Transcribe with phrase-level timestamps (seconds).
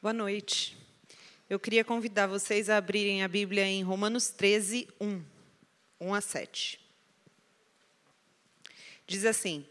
[0.00, 0.78] Boa noite.
[1.50, 5.20] Eu queria convidar vocês a abrirem a Bíblia em Romanos 13, 1,
[6.00, 6.80] 1 a 7.
[9.08, 9.66] Diz assim: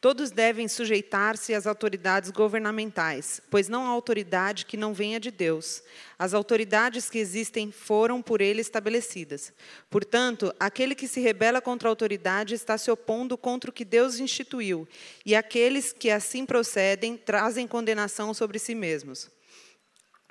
[0.00, 5.82] Todos devem sujeitar-se às autoridades governamentais, pois não há autoridade que não venha de Deus.
[6.18, 9.52] As autoridades que existem foram por ele estabelecidas.
[9.90, 14.20] Portanto, aquele que se rebela contra a autoridade está se opondo contra o que Deus
[14.20, 14.88] instituiu,
[15.22, 19.35] e aqueles que assim procedem trazem condenação sobre si mesmos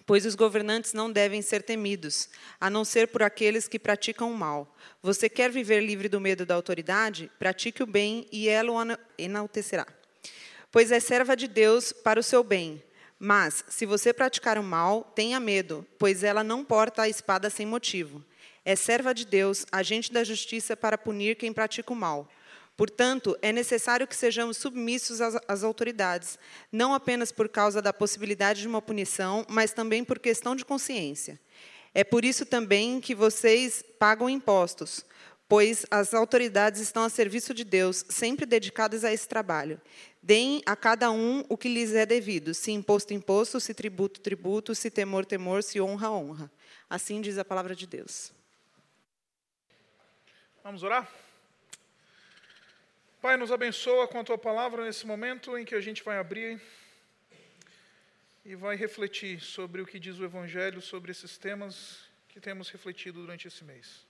[0.06, 2.30] pois os governantes não devem ser temidos,
[2.60, 4.76] a não ser por aqueles que praticam o mal.
[5.02, 7.32] Você quer viver livre do medo da autoridade?
[7.40, 9.88] Pratique o bem e ela o enaltecerá.
[10.72, 12.84] Pois é serva de Deus para o seu bem.
[13.18, 17.66] Mas, se você praticar o mal, tenha medo, pois ela não porta a espada sem
[17.66, 18.24] motivo.
[18.64, 22.30] É serva de Deus, agente da justiça para punir quem pratica o mal.
[22.78, 26.38] Portanto, é necessário que sejamos submissos às, às, autoridades,
[26.72, 31.40] não apenas por causa da possibilidade de uma punição, mas também por questão de consciência.
[31.94, 35.06] É por isso também que vocês pagam impostos,
[35.48, 39.80] pois as autoridades estão a serviço de Deus, sempre dedicadas a esse trabalho.
[40.22, 44.76] Deem a cada um o que lhes é devido, se imposto, imposto, se tributo, tributo,
[44.76, 46.52] se temor, temor, se honra, honra.
[46.90, 48.34] Assim diz a palavra de Deus.
[50.62, 51.25] Vamos orar?
[53.26, 56.62] Pai, nos abençoa com a tua palavra nesse momento em que a gente vai abrir
[58.46, 63.20] e vai refletir sobre o que diz o Evangelho, sobre esses temas que temos refletido
[63.20, 64.06] durante esse mês.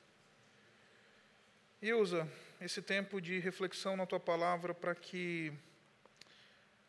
[1.82, 5.54] E usa esse tempo de reflexão na tua palavra para que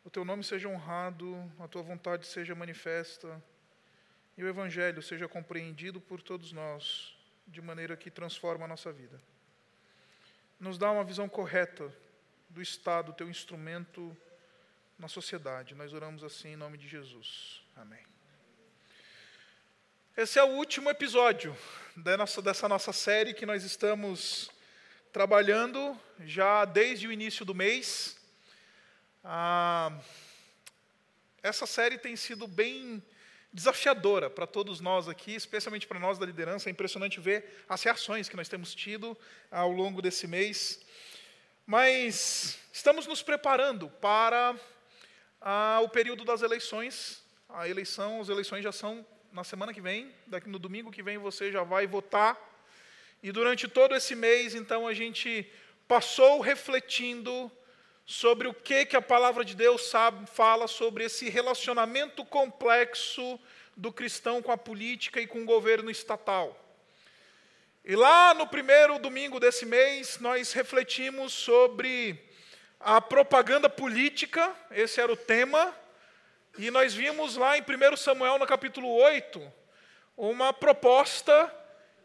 [0.05, 3.41] o teu nome seja honrado, a tua vontade seja manifesta
[4.37, 7.17] e o Evangelho seja compreendido por todos nós
[7.47, 9.23] de maneira que transforma a nossa vida.
[10.59, 11.95] Nos dá uma visão correta
[12.57, 14.17] do Estado, teu instrumento
[14.99, 15.75] na sociedade.
[15.75, 17.61] Nós oramos assim em nome de Jesus.
[17.77, 18.03] Amém.
[20.17, 21.55] Esse é o último episódio
[22.43, 24.51] dessa nossa série que nós estamos
[25.13, 28.19] trabalhando já desde o início do mês.
[29.23, 29.93] Ah,
[31.43, 33.03] essa série tem sido bem
[33.53, 36.71] desafiadora para todos nós aqui, especialmente para nós da liderança.
[36.71, 39.15] É impressionante ver as reações que nós temos tido
[39.51, 40.87] ao longo desse mês.
[41.67, 44.55] Mas estamos nos preparando para
[45.41, 47.25] ah, o período das eleições.
[47.49, 51.19] A eleição, as eleições já são na semana que vem, daqui no domingo que vem
[51.19, 52.39] você já vai votar.
[53.21, 55.45] E durante todo esse mês, então, a gente
[55.89, 57.51] passou refletindo
[58.05, 63.41] sobre o que, que a palavra de Deus sabe, fala sobre esse relacionamento complexo
[63.77, 66.66] do cristão com a política e com o governo estatal.
[67.89, 72.21] E lá no primeiro domingo desse mês, nós refletimos sobre
[72.81, 75.73] a propaganda política, esse era o tema,
[76.59, 79.41] e nós vimos lá em 1 Samuel, no capítulo 8,
[80.17, 81.49] uma proposta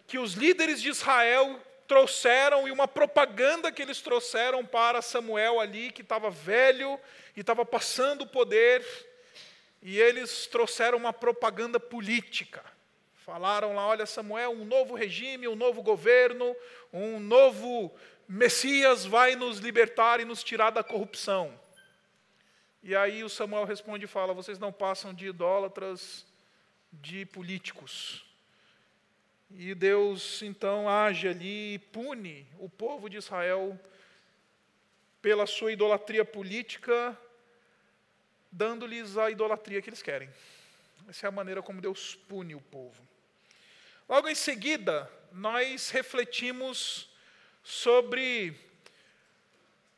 [0.05, 5.91] que os líderes de Israel trouxeram e uma propaganda que eles trouxeram para Samuel ali,
[5.91, 6.99] que estava velho
[7.35, 8.85] e estava passando o poder,
[9.81, 12.63] e eles trouxeram uma propaganda política.
[13.31, 16.53] Falaram lá, olha, Samuel, um novo regime, um novo governo,
[16.91, 17.89] um novo
[18.27, 21.57] Messias vai nos libertar e nos tirar da corrupção.
[22.83, 26.25] E aí o Samuel responde e fala: vocês não passam de idólatras,
[26.91, 28.25] de políticos.
[29.49, 33.79] E Deus então age ali e pune o povo de Israel
[35.21, 37.17] pela sua idolatria política,
[38.51, 40.29] dando-lhes a idolatria que eles querem.
[41.07, 43.09] Essa é a maneira como Deus pune o povo.
[44.11, 47.09] Logo em seguida, nós refletimos
[47.63, 48.53] sobre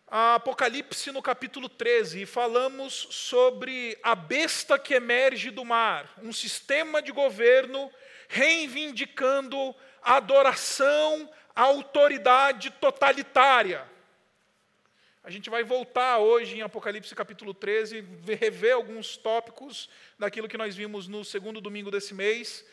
[0.06, 6.32] a Apocalipse no capítulo 13 e falamos sobre a besta que emerge do mar, um
[6.32, 7.92] sistema de governo
[8.28, 9.74] reivindicando
[10.04, 13.84] adoração à autoridade totalitária.
[15.24, 18.06] A gente vai voltar hoje em Apocalipse capítulo 13,
[18.40, 22.64] rever alguns tópicos daquilo que nós vimos no segundo domingo desse mês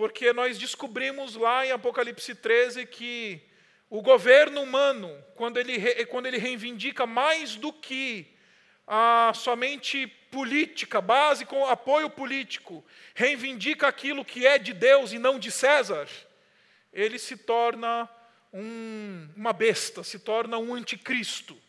[0.00, 3.38] porque nós descobrimos lá em Apocalipse 13 que
[3.90, 8.26] o governo humano, quando ele, quando ele reivindica mais do que
[8.86, 12.82] a somente política, base com apoio político,
[13.14, 16.08] reivindica aquilo que é de Deus e não de César,
[16.90, 18.08] ele se torna
[18.54, 21.60] um, uma besta, se torna um anticristo.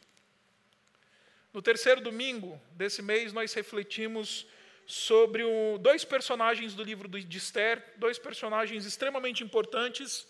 [1.52, 4.48] No terceiro domingo desse mês, nós refletimos
[4.86, 10.28] sobre o, dois personagens do livro de Esther, dois personagens extremamente importantes,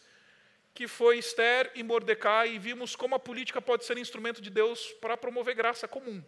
[0.73, 4.87] que foi Esther e Mordecai, e vimos como a política pode ser instrumento de Deus
[5.01, 6.23] para promover graça comum.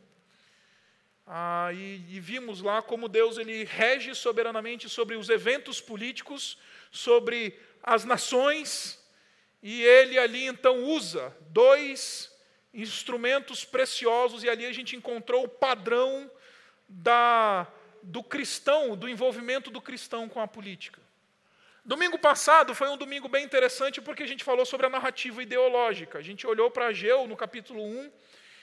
[1.25, 6.57] Ah, e, e, vimos lá como Deus ele rege soberanamente sobre os eventos políticos,
[6.91, 9.01] sobre as nações,
[9.61, 12.29] e ele ali então usa dois
[12.73, 16.29] instrumentos preciosos, e ali a gente encontrou o padrão
[16.89, 17.71] da,
[18.03, 21.01] do cristão, do envolvimento do cristão com a política.
[21.85, 26.19] Domingo passado foi um domingo bem interessante porque a gente falou sobre a narrativa ideológica.
[26.19, 28.11] A gente olhou para Ageu no capítulo 1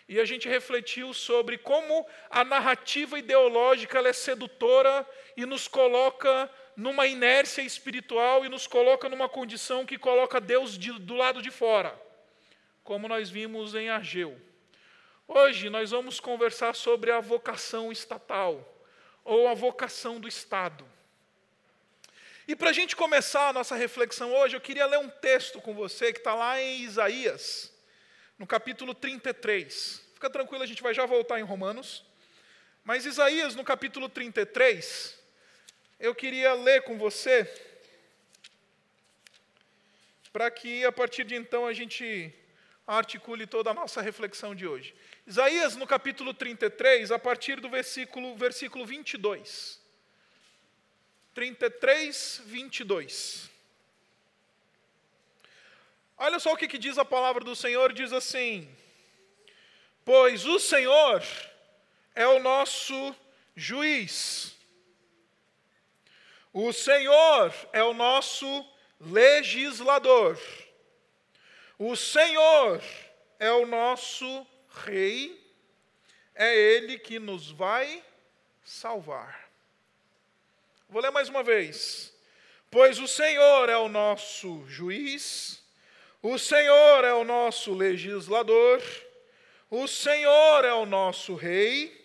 [0.08, 5.06] e a gente refletiu sobre como a narrativa ideológica é sedutora
[5.36, 10.92] e nos coloca numa inércia espiritual e nos coloca numa condição que coloca Deus de,
[10.98, 11.98] do lado de fora,
[12.82, 14.38] como nós vimos em Ageu.
[15.28, 18.69] Hoje nós vamos conversar sobre a vocação estatal
[19.24, 20.86] ou a vocação do Estado.
[22.46, 25.72] E para a gente começar a nossa reflexão hoje, eu queria ler um texto com
[25.72, 27.72] você que está lá em Isaías,
[28.38, 30.02] no capítulo 33.
[30.14, 32.04] Fica tranquilo, a gente vai já voltar em Romanos.
[32.82, 35.16] Mas Isaías, no capítulo 33,
[36.00, 37.48] eu queria ler com você,
[40.32, 42.34] para que a partir de então a gente
[42.86, 44.94] articule toda a nossa reflexão de hoje.
[45.26, 49.80] Isaías, no capítulo 33, a partir do versículo, versículo 22.
[51.34, 53.50] 33, 22.
[56.16, 58.68] Olha só o que, que diz a palavra do Senhor: diz assim:
[60.04, 61.22] Pois o Senhor
[62.14, 63.14] é o nosso
[63.54, 64.54] juiz,
[66.52, 68.66] o Senhor é o nosso
[69.00, 70.38] legislador,
[71.78, 72.82] o Senhor
[73.38, 75.40] é o nosso rei,
[76.34, 78.04] é Ele que nos vai
[78.64, 79.50] salvar.
[80.88, 82.12] Vou ler mais uma vez.
[82.70, 85.62] Pois o Senhor é o nosso juiz,
[86.22, 88.80] o Senhor é o nosso legislador,
[89.68, 92.00] o Senhor é o nosso rei,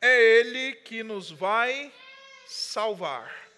[0.00, 1.92] é Ele que nos vai
[2.46, 3.50] salvar.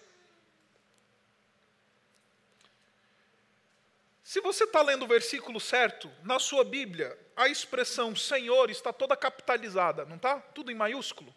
[4.23, 9.15] Se você está lendo o versículo certo, na sua Bíblia, a expressão Senhor está toda
[9.15, 10.39] capitalizada, não está?
[10.39, 11.33] Tudo em maiúsculo.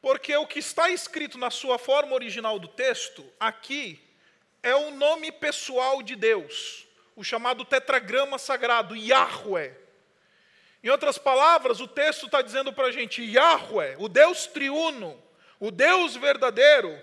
[0.00, 4.00] Porque o que está escrito na sua forma original do texto, aqui,
[4.62, 9.76] é o nome pessoal de Deus, o chamado tetragrama sagrado, Yahweh.
[10.82, 15.22] Em outras palavras, o texto está dizendo para a gente: Yahweh, o Deus triuno,
[15.58, 16.98] o Deus verdadeiro,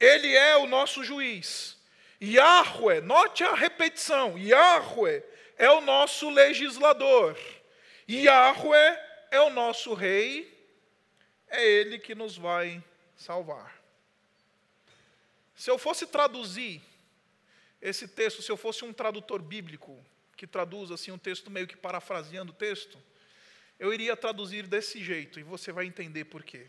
[0.00, 1.76] ele é o nosso juiz.
[2.22, 5.22] Yahweh, note a repetição: Yahweh
[5.62, 7.38] é o nosso legislador.
[8.10, 8.98] Yahweh
[9.30, 10.52] é o nosso rei
[11.46, 12.82] é Ele que nos vai
[13.16, 13.80] salvar.
[15.54, 16.82] Se eu fosse traduzir
[17.80, 20.04] esse texto, se eu fosse um tradutor bíblico,
[20.36, 22.98] que traduz assim um texto meio que parafraseando o texto,
[23.78, 26.66] eu iria traduzir desse jeito, e você vai entender por quê.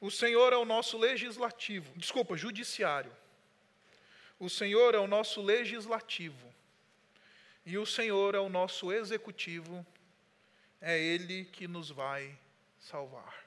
[0.00, 3.14] O Senhor é o nosso legislativo, desculpa, judiciário.
[4.40, 6.51] O Senhor é o nosso legislativo.
[7.64, 9.86] E o Senhor é o nosso executivo.
[10.80, 12.36] É Ele que nos vai
[12.80, 13.42] salvar.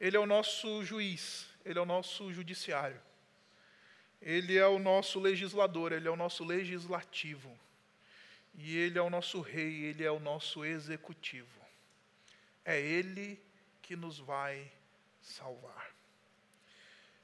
[0.00, 3.00] Ele é o nosso juiz, ele é o nosso judiciário.
[4.20, 7.58] Ele é o nosso legislador, ele é o nosso legislativo.
[8.58, 11.60] E ele é o nosso rei, ele é o nosso executivo.
[12.64, 13.40] É ele
[13.82, 14.70] que nos vai
[15.20, 15.94] salvar.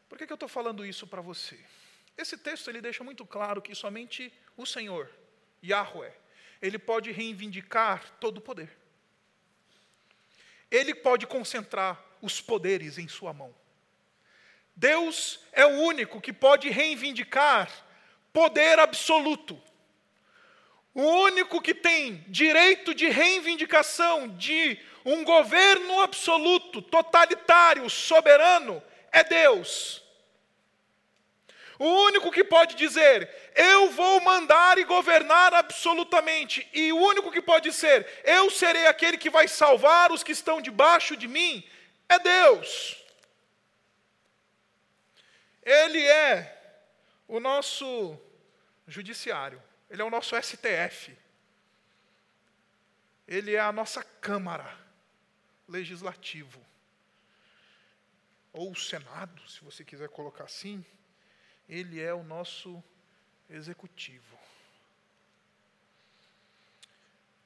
[0.09, 1.59] Por que, que eu estou falando isso para você?
[2.23, 5.11] Esse texto ele deixa muito claro que somente o Senhor,
[5.61, 6.15] Yahweh,
[6.63, 8.71] ele pode reivindicar todo o poder.
[10.71, 13.53] Ele pode concentrar os poderes em sua mão.
[14.77, 17.69] Deus é o único que pode reivindicar
[18.33, 19.61] poder absoluto.
[20.95, 30.03] O único que tem direito de reivindicação de um governo absoluto, totalitário, soberano, é Deus.
[31.79, 37.41] O único que pode dizer, eu vou mandar e governar absolutamente, e o único que
[37.41, 41.67] pode ser, eu serei aquele que vai salvar os que estão debaixo de mim,
[42.09, 43.03] é Deus.
[45.63, 46.81] Ele é
[47.27, 48.19] o nosso
[48.87, 51.17] judiciário, ele é o nosso STF,
[53.27, 54.79] ele é a nossa Câmara
[55.67, 56.61] Legislativo,
[58.53, 60.85] ou Senado, se você quiser colocar assim.
[61.69, 62.83] Ele é o nosso
[63.49, 64.39] executivo.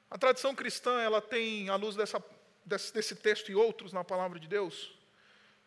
[0.09, 2.23] A tradição cristã, ela tem, à luz dessa,
[2.65, 4.93] desse, desse texto e outros na palavra de Deus,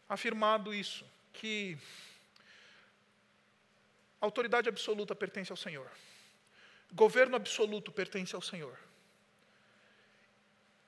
[0.08, 1.76] afirmado isso, que
[4.20, 5.90] autoridade absoluta pertence ao Senhor.
[6.92, 8.76] Governo absoluto pertence ao Senhor.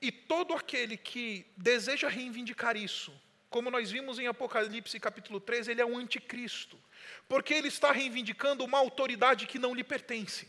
[0.00, 3.12] e todo aquele que deseja reivindicar isso,
[3.48, 6.76] como nós vimos em Apocalipse capítulo 3, ele é um anticristo,
[7.28, 10.48] porque ele está reivindicando uma autoridade que não lhe pertence.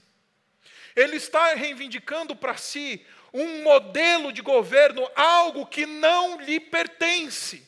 [0.96, 7.68] Ele está reivindicando para si um modelo de governo, algo que não lhe pertence.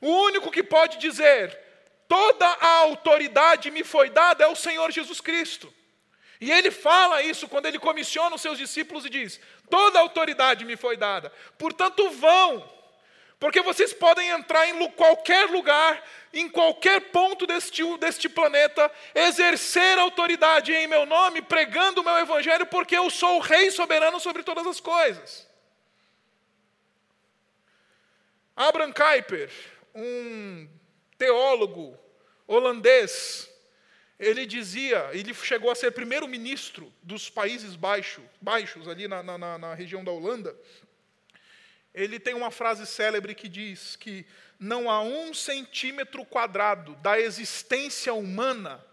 [0.00, 1.58] O único que pode dizer,
[2.08, 5.72] toda a autoridade me foi dada, é o Senhor Jesus Cristo.
[6.40, 10.64] E ele fala isso quando ele comissiona os seus discípulos e diz: Toda a autoridade
[10.64, 12.66] me foi dada, portanto vão,
[13.40, 20.70] porque vocês podem entrar em qualquer lugar, em qualquer ponto deste, deste planeta, exercer autoridade
[20.72, 24.66] em meu nome, pregando o meu evangelho, porque eu sou o Rei soberano sobre todas
[24.66, 25.48] as coisas.
[28.54, 29.50] Abraham Kuyper,
[29.94, 30.68] um
[31.16, 31.98] teólogo
[32.46, 33.50] holandês,
[34.18, 39.72] ele dizia, ele chegou a ser primeiro-ministro dos Países Baixos, baixos ali na, na, na
[39.72, 40.54] região da Holanda.
[41.94, 44.24] Ele tem uma frase célebre que diz que
[44.58, 48.84] não há um centímetro quadrado da existência humana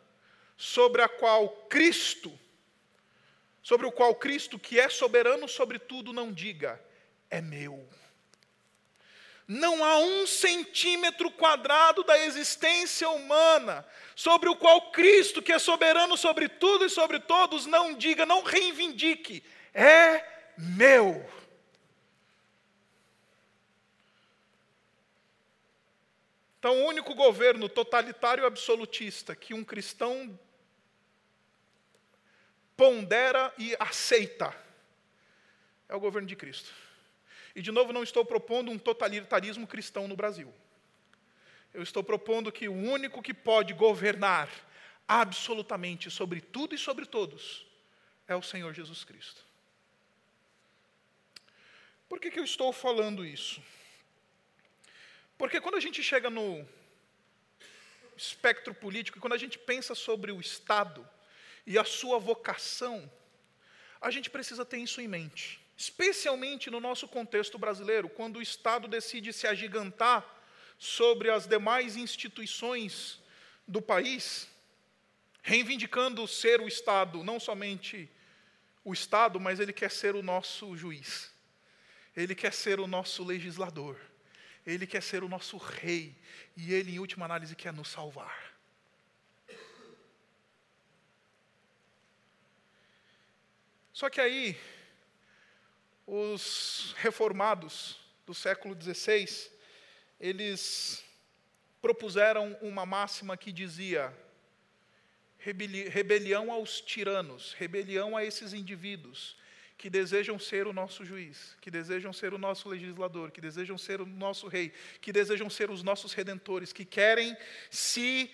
[0.55, 2.37] sobre a qual Cristo,
[3.61, 6.81] sobre o qual Cristo, que é soberano sobre tudo, não diga,
[7.29, 7.87] é meu.
[9.47, 13.85] Não há um centímetro quadrado da existência humana
[14.15, 18.43] sobre o qual Cristo, que é soberano sobre tudo e sobre todos, não diga, não
[18.43, 20.25] reivindique, é
[20.57, 21.25] meu.
[26.67, 30.37] Então, o único governo totalitário absolutista que um cristão
[32.75, 34.53] pondera e aceita
[35.87, 36.73] é o governo de Cristo.
[37.55, 40.53] E, de novo, não estou propondo um totalitarismo cristão no Brasil.
[41.73, 44.49] Eu estou propondo que o único que pode governar
[45.07, 47.65] absolutamente sobre tudo e sobre todos
[48.27, 49.41] é o Senhor Jesus Cristo.
[52.09, 53.61] Por que, que eu estou falando isso?
[55.37, 56.67] Porque quando a gente chega no
[58.15, 61.07] espectro político, quando a gente pensa sobre o Estado
[61.65, 63.09] e a sua vocação,
[64.01, 65.59] a gente precisa ter isso em mente.
[65.77, 70.25] Especialmente no nosso contexto brasileiro, quando o Estado decide se agigantar
[70.79, 73.19] sobre as demais instituições
[73.67, 74.47] do país,
[75.43, 78.09] reivindicando ser o Estado, não somente
[78.83, 81.31] o Estado, mas ele quer ser o nosso juiz,
[82.15, 83.99] ele quer ser o nosso legislador,
[84.67, 86.13] ele quer ser o nosso rei,
[86.57, 88.53] e ele, em última análise, quer nos salvar.
[93.93, 94.59] Só que aí,
[96.05, 99.49] os reformados do século XVI,
[100.19, 101.03] eles
[101.81, 104.13] propuseram uma máxima que dizia:
[105.39, 109.37] rebelião aos tiranos, rebelião a esses indivíduos
[109.77, 114.01] que desejam ser o nosso juiz, que desejam ser o nosso legislador, que desejam ser
[114.01, 117.37] o nosso rei, que desejam ser os nossos redentores, que querem
[117.69, 118.31] se,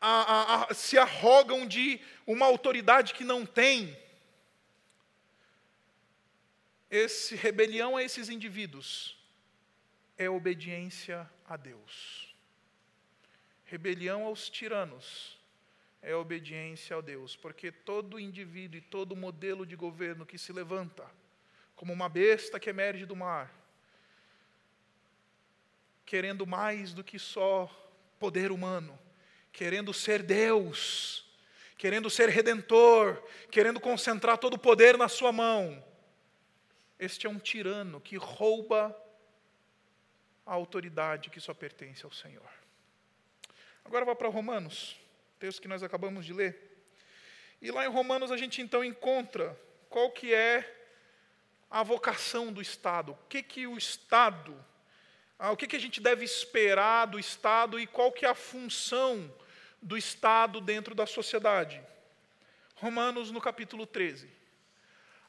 [0.00, 3.96] a, a, a, se arrogam de uma autoridade que não tem,
[6.90, 9.18] esse rebelião a esses indivíduos
[10.16, 12.34] é obediência a Deus.
[13.66, 15.35] Rebelião aos tiranos
[16.02, 21.08] é obediência a Deus, porque todo indivíduo e todo modelo de governo que se levanta
[21.74, 23.52] como uma besta que emerge do mar,
[26.04, 27.70] querendo mais do que só
[28.18, 28.98] poder humano,
[29.52, 31.26] querendo ser Deus,
[31.76, 35.84] querendo ser redentor, querendo concentrar todo o poder na sua mão,
[36.98, 38.96] este é um tirano que rouba
[40.46, 42.48] a autoridade que só pertence ao Senhor.
[43.84, 44.96] Agora vá para Romanos,
[45.38, 46.78] texto que nós acabamos de ler.
[47.60, 50.74] E lá em Romanos a gente então encontra qual que é
[51.70, 54.56] a vocação do Estado, o que que o Estado,
[55.38, 58.34] ah, o que que a gente deve esperar do Estado e qual que é a
[58.34, 59.32] função
[59.82, 61.82] do Estado dentro da sociedade.
[62.76, 64.28] Romanos no capítulo 13.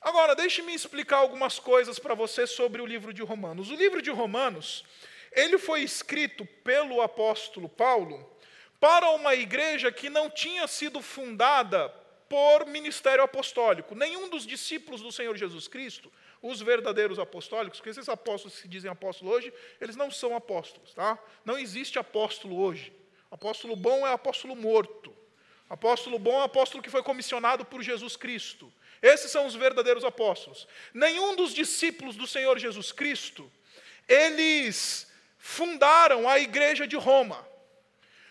[0.02, 3.72] Agora, deixe-me explicar algumas coisas para você sobre o livro de Romanos.
[3.72, 4.86] O livro de Romanos,
[5.32, 8.37] ele foi escrito pelo apóstolo Paulo
[8.80, 11.90] para uma igreja que não tinha sido fundada
[12.30, 13.96] por ministério apostólico.
[13.96, 18.68] Nenhum dos discípulos do Senhor Jesus Cristo, os verdadeiros apostólicos, porque esses apóstolos que se
[18.68, 21.18] dizem apóstolos hoje, eles não são apóstolos, tá?
[21.44, 22.94] Não existe apóstolo hoje.
[23.32, 25.16] Apóstolo bom é apóstolo morto.
[25.70, 28.72] Apóstolo bom é apóstolo que foi comissionado por Jesus Cristo.
[29.02, 30.68] Esses são os verdadeiros apóstolos.
[30.94, 33.52] Nenhum dos discípulos do Senhor Jesus Cristo,
[34.08, 37.46] eles fundaram a igreja de Roma.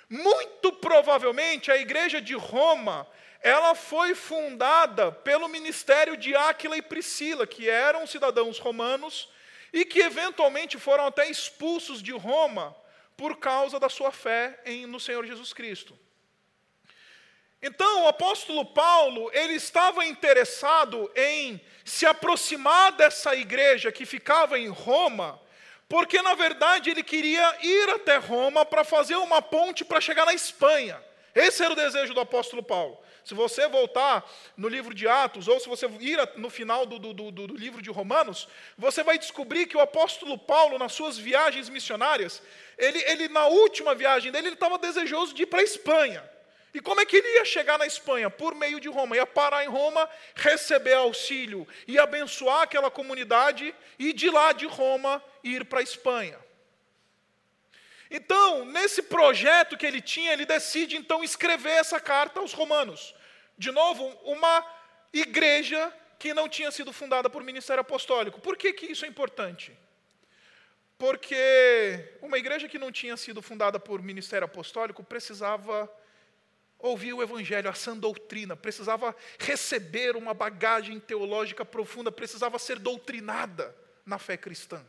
[0.08, 3.06] Muito provavelmente a igreja de Roma,
[3.40, 9.28] ela foi fundada pelo ministério de Áquila e Priscila, que eram cidadãos romanos
[9.72, 12.74] e que eventualmente foram até expulsos de Roma
[13.16, 15.98] por causa da sua fé em, no Senhor Jesus Cristo.
[17.60, 24.68] Então, o apóstolo Paulo, ele estava interessado em se aproximar dessa igreja que ficava em
[24.68, 25.40] Roma,
[25.88, 30.34] porque na verdade ele queria ir até Roma para fazer uma ponte para chegar na
[30.34, 31.02] Espanha.
[31.34, 32.98] Esse era o desejo do apóstolo Paulo.
[33.22, 34.24] Se você voltar
[34.56, 37.82] no livro de Atos, ou se você ir no final do, do, do, do livro
[37.82, 42.40] de Romanos, você vai descobrir que o apóstolo Paulo, nas suas viagens missionárias,
[42.78, 46.35] ele, ele na última viagem dele, ele estava desejoso de ir para a Espanha.
[46.76, 48.28] E como é que ele ia chegar na Espanha?
[48.28, 49.16] Por meio de Roma.
[49.16, 55.24] Ia parar em Roma, receber auxílio e abençoar aquela comunidade, e de lá de Roma
[55.42, 56.38] ir para a Espanha.
[58.10, 63.14] Então, nesse projeto que ele tinha, ele decide então escrever essa carta aos romanos.
[63.56, 64.62] De novo, uma
[65.14, 68.38] igreja que não tinha sido fundada por ministério apostólico.
[68.38, 69.74] Por que, que isso é importante?
[70.98, 75.90] Porque uma igreja que não tinha sido fundada por ministério apostólico precisava
[76.78, 83.76] ouvir o evangelho, a sã doutrina, precisava receber uma bagagem teológica profunda, precisava ser doutrinada
[84.04, 84.84] na fé cristã.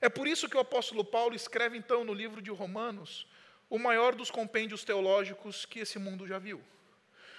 [0.00, 3.26] É por isso que o apóstolo Paulo escreve, então, no livro de Romanos,
[3.68, 6.62] o maior dos compêndios teológicos que esse mundo já viu.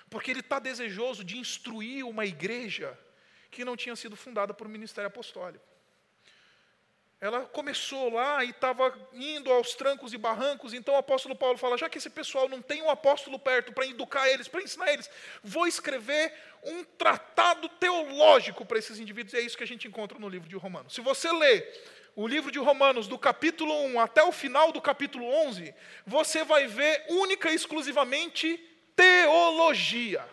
[0.09, 2.97] Porque ele está desejoso de instruir uma igreja
[3.51, 5.65] que não tinha sido fundada por ministério apostólico.
[7.19, 11.77] Ela começou lá e estava indo aos trancos e barrancos, então o apóstolo Paulo fala:
[11.77, 15.09] já que esse pessoal não tem um apóstolo perto para educar eles, para ensinar eles,
[15.43, 16.31] vou escrever
[16.63, 20.47] um tratado teológico para esses indivíduos, e é isso que a gente encontra no livro
[20.47, 20.93] de Romanos.
[20.93, 21.65] Se você lê
[22.15, 25.73] o livro de Romanos, do capítulo 1 até o final do capítulo 11,
[26.05, 28.57] você vai ver única e exclusivamente
[28.95, 30.27] teologia.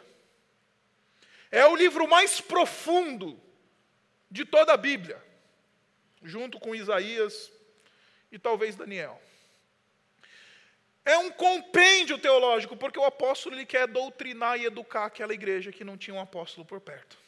[1.50, 3.40] É o livro mais profundo
[4.30, 5.22] de toda a Bíblia,
[6.25, 7.52] junto com Isaías
[8.33, 9.21] e talvez Daniel.
[11.04, 15.84] É um compêndio teológico, porque o apóstolo ele quer doutrinar e educar aquela igreja que
[15.84, 17.24] não tinha um apóstolo por perto.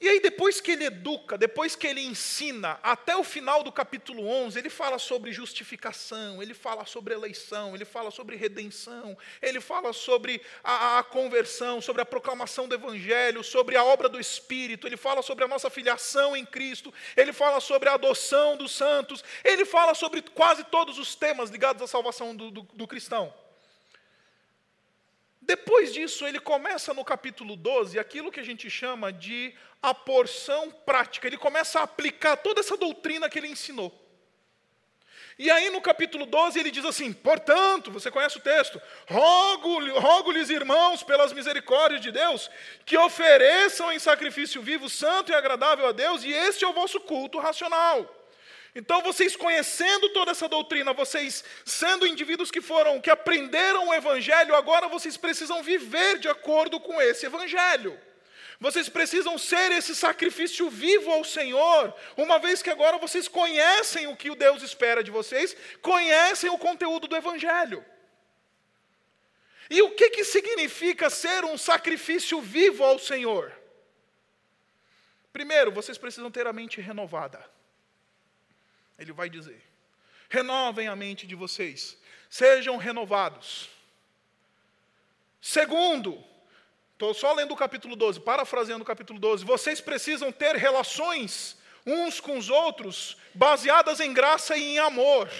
[0.00, 4.28] E aí, depois que ele educa, depois que ele ensina, até o final do capítulo
[4.28, 9.92] 11, ele fala sobre justificação, ele fala sobre eleição, ele fala sobre redenção, ele fala
[9.92, 14.96] sobre a, a, conversão, sobre a proclamação do Evangelho, sobre a obra do Espírito, ele
[14.96, 19.64] fala sobre a nossa filiação em Cristo, ele fala sobre a adoção dos santos, ele
[19.64, 23.34] fala sobre quase todos os temas ligados à salvação do, do, do cristão.
[25.48, 30.70] Depois disso, ele começa no capítulo 12 aquilo que a gente chama de a porção
[30.70, 31.26] prática.
[31.26, 33.90] Ele começa a aplicar toda essa doutrina que ele ensinou.
[35.38, 40.36] E aí no capítulo 12 ele diz assim: Portanto, você conhece o texto, rogo-lhes, rogo
[40.36, 42.50] irmãos, pelas misericórdias de Deus,
[42.84, 47.00] que ofereçam em sacrifício vivo, santo e agradável a Deus, e este é o vosso
[47.00, 48.17] culto racional.
[48.74, 54.54] Então, vocês conhecendo toda essa doutrina, vocês sendo indivíduos que foram, que aprenderam o evangelho,
[54.54, 57.98] agora vocês precisam viver de acordo com esse evangelho.
[58.60, 64.16] Vocês precisam ser esse sacrifício vivo ao Senhor, uma vez que agora vocês conhecem o
[64.16, 67.84] que o Deus espera de vocês, conhecem o conteúdo do evangelho.
[69.70, 73.52] E o que, que significa ser um sacrifício vivo ao Senhor?
[75.32, 77.57] Primeiro, vocês precisam ter a mente renovada.
[78.98, 79.62] Ele vai dizer:
[80.28, 81.96] renovem a mente de vocês,
[82.28, 83.68] sejam renovados.
[85.40, 86.22] Segundo,
[86.92, 91.56] estou só lendo o capítulo 12, parafraseando o capítulo 12, vocês precisam ter relações
[91.86, 95.30] uns com os outros baseadas em graça e em amor.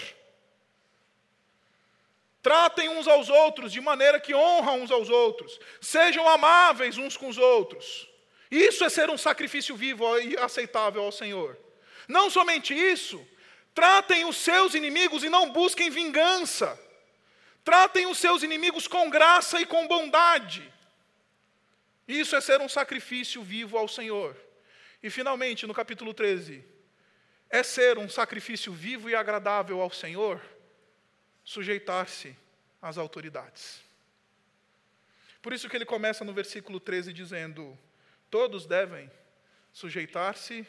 [2.41, 5.59] Tratem uns aos outros de maneira que honram uns aos outros.
[5.81, 8.07] Sejam amáveis uns com os outros.
[8.49, 11.57] Isso é ser um sacrifício vivo e aceitável ao Senhor.
[12.07, 13.23] Não somente isso,
[13.79, 16.77] Tratem os seus inimigos e não busquem vingança.
[17.63, 20.69] Tratem os seus inimigos com graça e com bondade.
[22.05, 24.35] Isso é ser um sacrifício vivo ao Senhor.
[25.01, 26.61] E finalmente, no capítulo 13,
[27.49, 30.41] é ser um sacrifício vivo e agradável ao Senhor,
[31.45, 32.35] sujeitar-se
[32.81, 33.81] às autoridades.
[35.41, 37.79] Por isso que ele começa no versículo 13 dizendo:
[38.29, 39.09] Todos devem
[39.71, 40.67] sujeitar-se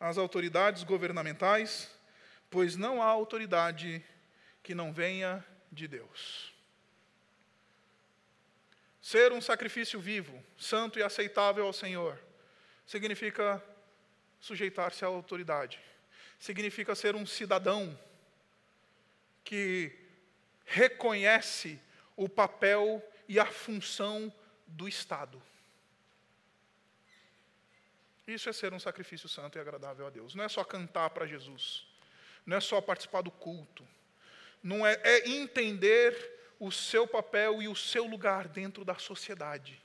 [0.00, 1.92] às autoridades governamentais,
[2.54, 4.00] pois não há autoridade
[4.62, 6.54] que não venha de Deus.
[9.02, 12.16] Ser um sacrifício vivo, santo e aceitável ao Senhor,
[12.86, 13.60] significa
[14.40, 15.80] sujeitar-se à autoridade,
[16.38, 17.98] significa ser um cidadão
[19.42, 19.90] que
[20.64, 21.80] reconhece
[22.16, 24.32] o papel e a função
[24.64, 25.42] do Estado.
[28.28, 30.36] Isso é ser um sacrifício santo e agradável a Deus.
[30.36, 31.92] Não é só cantar para Jesus.
[32.44, 33.86] Não é só participar do culto.
[34.62, 39.80] Não é, é entender o seu papel e o seu lugar dentro da sociedade.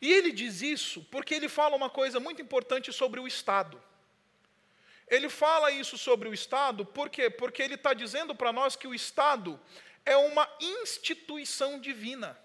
[0.00, 3.82] E ele diz isso porque ele fala uma coisa muito importante sobre o Estado.
[5.08, 7.28] Ele fala isso sobre o Estado, por quê?
[7.28, 9.60] Porque ele está dizendo para nós que o Estado
[10.04, 12.38] é uma instituição divina.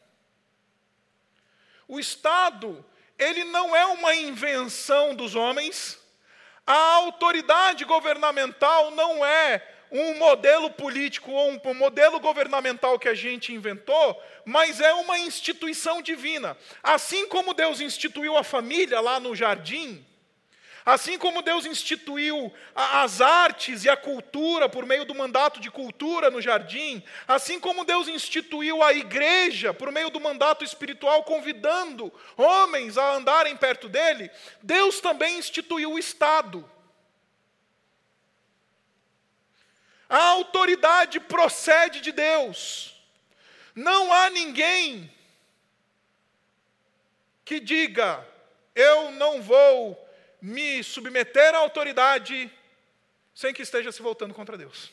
[1.88, 2.86] O Estado,
[3.18, 5.98] ele não é uma invenção dos homens,
[6.70, 13.52] a autoridade governamental não é um modelo político ou um modelo governamental que a gente
[13.52, 16.56] inventou, mas é uma instituição divina.
[16.84, 20.06] Assim como Deus instituiu a família lá no jardim,
[20.86, 26.30] Assim como Deus instituiu as artes e a cultura por meio do mandato de cultura
[26.30, 32.98] no jardim, assim como Deus instituiu a igreja por meio do mandato espiritual, convidando homens
[32.98, 34.32] a andarem perto dele,
[34.64, 36.70] Deus também instituiu o Estado.
[40.10, 42.96] A autoridade procede de Deus.
[43.76, 45.14] Não há ninguém
[47.46, 48.26] que diga:
[48.74, 50.09] eu não vou
[50.42, 52.52] me submeter à autoridade
[53.34, 54.92] sem que esteja se voltando contra Deus.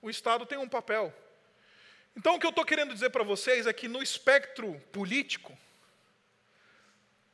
[0.00, 1.12] O Estado tem um papel.
[2.16, 5.56] Então, o que eu estou querendo dizer para vocês é que no espectro político,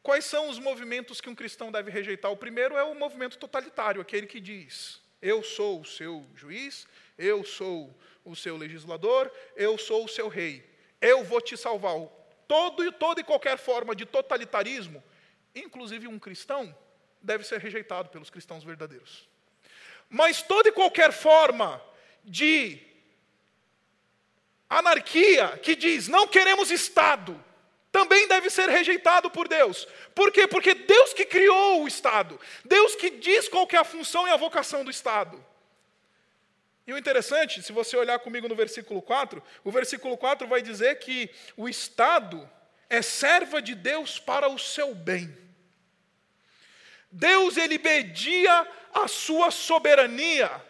[0.03, 2.31] quais são os movimentos que um cristão deve rejeitar?
[2.31, 7.45] O primeiro é o movimento totalitário, aquele que diz: eu sou o seu juiz, eu
[7.45, 10.69] sou o seu legislador, eu sou o seu rei,
[11.01, 11.95] eu vou te salvar.
[12.49, 15.03] Todo, toda e qualquer forma de totalitarismo
[15.55, 16.75] inclusive um cristão,
[17.21, 19.29] deve ser rejeitado pelos cristãos verdadeiros.
[20.09, 21.83] Mas toda e qualquer forma
[22.25, 22.79] de
[24.69, 27.43] anarquia que diz não queremos Estado,
[27.91, 29.87] também deve ser rejeitado por Deus.
[30.15, 30.47] Por quê?
[30.47, 34.31] Porque Deus que criou o Estado, Deus que diz qual que é a função e
[34.31, 35.45] a vocação do Estado.
[36.87, 40.99] E o interessante, se você olhar comigo no versículo 4, o versículo 4 vai dizer
[40.99, 42.49] que o Estado
[42.93, 45.35] é serva de Deus para o seu bem.
[47.11, 50.63] Deus ele media a sua soberania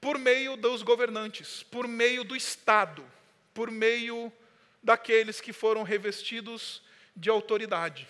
[0.00, 3.04] por meio dos governantes, por meio do Estado,
[3.52, 4.32] por meio
[4.82, 6.80] daqueles que foram revestidos
[7.14, 8.08] de autoridade.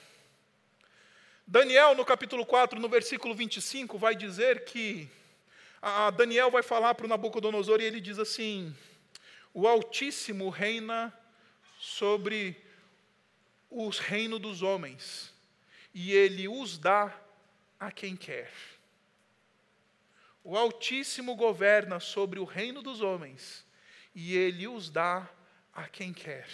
[1.44, 5.10] Daniel, no capítulo 4, no versículo 25, vai dizer que.
[6.16, 8.72] Daniel vai falar para o Nabucodonosor e ele diz assim:
[9.52, 11.12] O Altíssimo reina
[11.80, 12.64] sobre
[13.70, 15.34] os reinos dos homens
[15.92, 17.18] e ele os dá
[17.78, 18.52] a quem quer.
[20.44, 23.66] O Altíssimo governa sobre o reino dos homens
[24.14, 25.28] e ele os dá
[25.72, 26.48] a quem quer.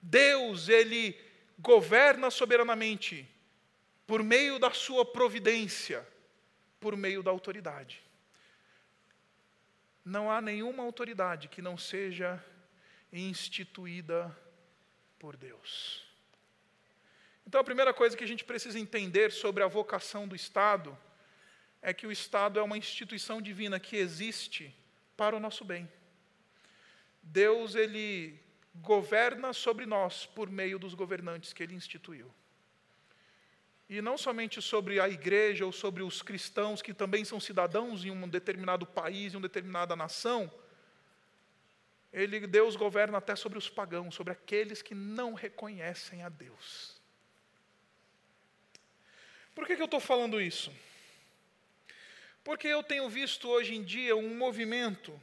[0.00, 1.18] Deus, ele
[1.58, 3.28] governa soberanamente
[4.06, 6.06] por meio da sua providência,
[6.80, 8.02] por meio da autoridade.
[10.04, 12.42] Não há nenhuma autoridade que não seja
[13.12, 14.34] instituída
[15.18, 16.06] por Deus.
[17.46, 20.96] Então, a primeira coisa que a gente precisa entender sobre a vocação do Estado
[21.80, 24.74] é que o Estado é uma instituição divina que existe
[25.16, 25.88] para o nosso bem.
[27.22, 28.38] Deus, ele
[28.74, 32.32] governa sobre nós por meio dos governantes que ele instituiu.
[33.88, 38.10] E não somente sobre a igreja ou sobre os cristãos que também são cidadãos em
[38.10, 40.52] um determinado país, em uma determinada nação,
[42.12, 46.98] ele, Deus governa até sobre os pagãos, sobre aqueles que não reconhecem a Deus.
[49.54, 50.72] Por que, que eu estou falando isso?
[52.44, 55.20] Porque eu tenho visto hoje em dia um movimento,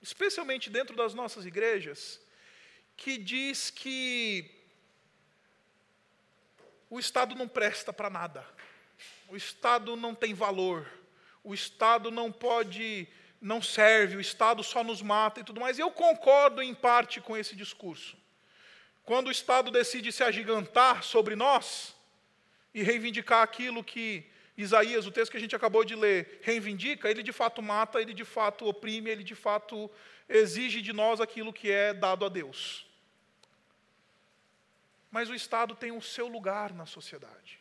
[0.00, 2.20] especialmente dentro das nossas igrejas,
[2.96, 4.48] que diz que
[6.88, 8.46] o Estado não presta para nada,
[9.28, 10.86] o Estado não tem valor,
[11.42, 13.08] o Estado não pode,
[13.40, 15.78] não serve, o Estado só nos mata e tudo mais.
[15.78, 18.16] Eu concordo em parte com esse discurso.
[19.04, 21.94] Quando o Estado decide se agigantar sobre nós,
[22.74, 24.24] e reivindicar aquilo que
[24.56, 28.12] Isaías, o texto que a gente acabou de ler, reivindica, ele de fato mata, ele
[28.12, 29.90] de fato oprime, ele de fato
[30.28, 32.86] exige de nós aquilo que é dado a Deus.
[35.10, 37.58] Mas o Estado tem o seu lugar na sociedade.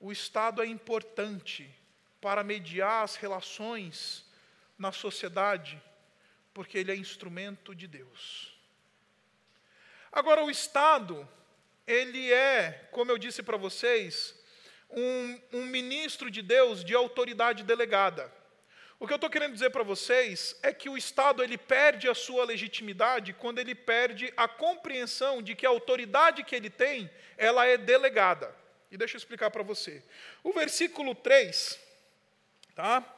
[0.00, 1.70] O Estado é importante
[2.20, 4.23] para mediar as relações
[4.78, 5.80] na sociedade,
[6.52, 8.54] porque ele é instrumento de Deus.
[10.12, 11.28] Agora, o Estado,
[11.86, 14.34] ele é, como eu disse para vocês,
[14.90, 18.32] um, um, ministro de Deus de autoridade delegada.
[18.98, 22.14] O que eu estou querendo dizer para vocês é que o Estado ele perde a
[22.14, 27.66] sua legitimidade quando ele perde a compreensão de que a autoridade que ele tem, ela
[27.66, 28.54] é delegada.
[28.90, 30.02] E deixa eu explicar para você.
[30.44, 31.78] O versículo 3,
[32.76, 33.13] tá?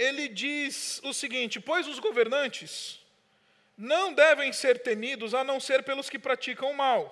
[0.00, 3.04] Ele diz o seguinte: Pois os governantes
[3.76, 7.04] não devem ser temidos a não ser pelos que praticam o mal.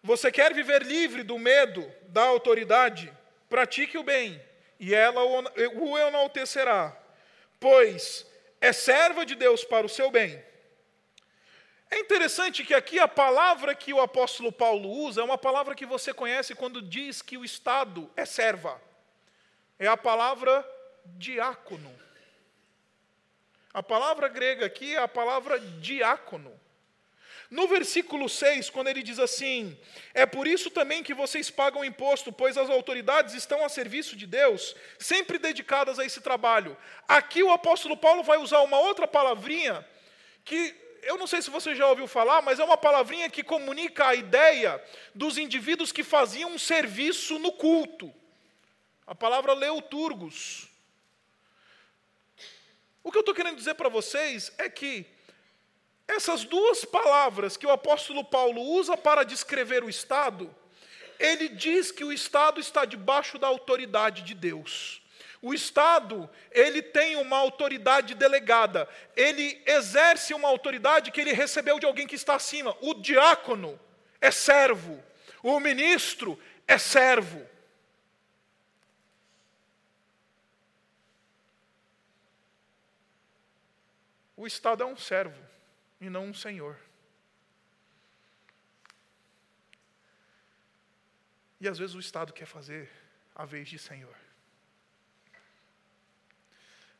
[0.00, 3.12] Você quer viver livre do medo da autoridade?
[3.48, 4.40] Pratique o bem
[4.78, 6.96] e ela o enaltecerá,
[7.58, 8.24] pois
[8.60, 10.40] é serva de Deus para o seu bem.
[11.90, 15.84] É interessante que aqui a palavra que o apóstolo Paulo usa é uma palavra que
[15.84, 18.80] você conhece quando diz que o Estado é serva.
[19.76, 20.64] É a palavra
[21.16, 21.94] diácono.
[23.72, 26.58] A palavra grega aqui é a palavra diácono.
[27.50, 29.76] No versículo 6, quando ele diz assim:
[30.14, 34.24] É por isso também que vocês pagam imposto, pois as autoridades estão a serviço de
[34.24, 36.76] Deus, sempre dedicadas a esse trabalho.
[37.08, 39.84] Aqui o apóstolo Paulo vai usar uma outra palavrinha
[40.44, 44.06] que eu não sei se você já ouviu falar, mas é uma palavrinha que comunica
[44.06, 44.82] a ideia
[45.14, 48.14] dos indivíduos que faziam um serviço no culto.
[49.06, 50.69] A palavra leuturgos.
[53.02, 55.06] O que eu estou querendo dizer para vocês é que
[56.06, 60.54] essas duas palavras que o apóstolo Paulo usa para descrever o Estado,
[61.18, 65.00] ele diz que o Estado está debaixo da autoridade de Deus.
[65.42, 71.86] O Estado, ele tem uma autoridade delegada, ele exerce uma autoridade que ele recebeu de
[71.86, 72.76] alguém que está acima.
[72.80, 73.80] O diácono
[74.20, 75.02] é servo,
[75.42, 77.46] o ministro é servo.
[84.40, 85.38] O Estado é um servo
[86.00, 86.74] e não um senhor.
[91.60, 92.90] E às vezes o Estado quer fazer
[93.34, 94.16] a vez de senhor.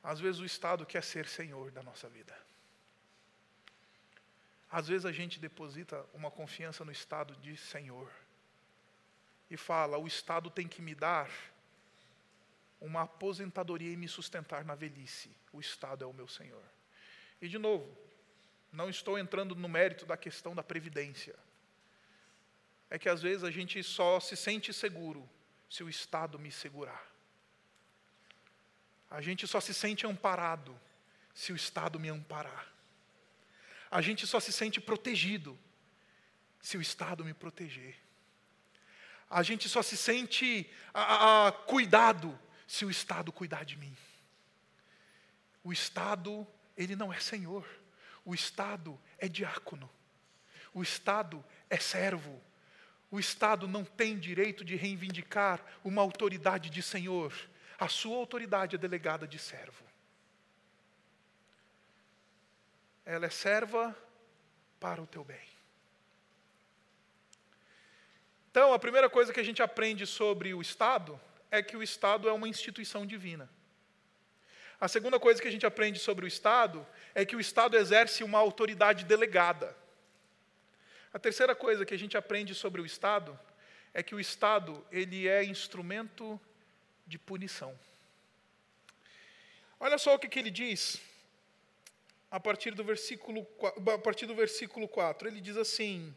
[0.02, 2.36] Às vezes o Estado quer ser senhor da nossa vida.
[4.70, 8.12] Às vezes a gente deposita uma confiança no Estado de senhor.
[9.50, 11.30] E fala: o Estado tem que me dar
[12.78, 15.34] uma aposentadoria e me sustentar na velhice.
[15.54, 16.79] O Estado é o meu senhor.
[17.40, 17.96] E de novo,
[18.72, 21.34] não estou entrando no mérito da questão da previdência.
[22.88, 25.28] É que às vezes a gente só se sente seguro
[25.68, 27.08] se o Estado me segurar.
[29.10, 30.78] A gente só se sente amparado
[31.34, 32.72] se o Estado me amparar.
[33.90, 35.58] A gente só se sente protegido
[36.60, 37.96] se o Estado me proteger.
[39.28, 43.96] A gente só se sente a, a, cuidado se o Estado cuidar de mim.
[45.64, 46.46] O Estado,
[46.82, 47.68] ele não é senhor.
[48.24, 49.88] O Estado é diácono.
[50.72, 52.40] O Estado é servo.
[53.10, 57.34] O Estado não tem direito de reivindicar uma autoridade de senhor.
[57.78, 59.84] A sua autoridade é delegada de servo.
[63.04, 63.94] Ela é serva
[64.78, 65.50] para o teu bem.
[68.50, 72.26] Então, a primeira coisa que a gente aprende sobre o Estado é que o Estado
[72.26, 73.50] é uma instituição divina.
[74.80, 78.24] A segunda coisa que a gente aprende sobre o Estado é que o Estado exerce
[78.24, 79.76] uma autoridade delegada.
[81.12, 83.38] A terceira coisa que a gente aprende sobre o Estado
[83.92, 86.40] é que o Estado ele é instrumento
[87.06, 87.78] de punição.
[89.78, 90.98] Olha só o que, que ele diz
[92.30, 93.46] a partir do versículo
[93.92, 95.28] a partir do versículo 4.
[95.28, 96.14] Ele diz assim,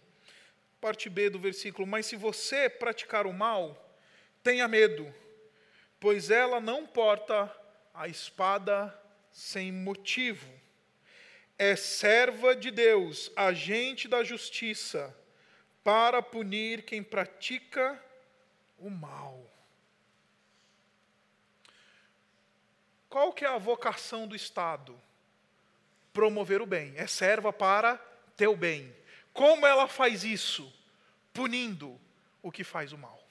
[0.80, 3.99] parte B do versículo: "Mas se você praticar o mal,
[4.41, 5.13] tenha medo,
[5.99, 7.54] pois ela não porta
[7.93, 8.97] a espada
[9.32, 10.51] sem motivo.
[11.58, 15.15] É serva de Deus, agente da justiça,
[15.84, 18.01] para punir quem pratica
[18.79, 19.49] o mal.
[23.10, 24.99] Qual que é a vocação do Estado?
[26.12, 26.93] Promover o bem.
[26.95, 27.97] É serva para
[28.36, 28.91] teu bem.
[29.32, 30.73] Como ela faz isso?
[31.32, 31.99] Punindo
[32.41, 33.22] o que faz o mal.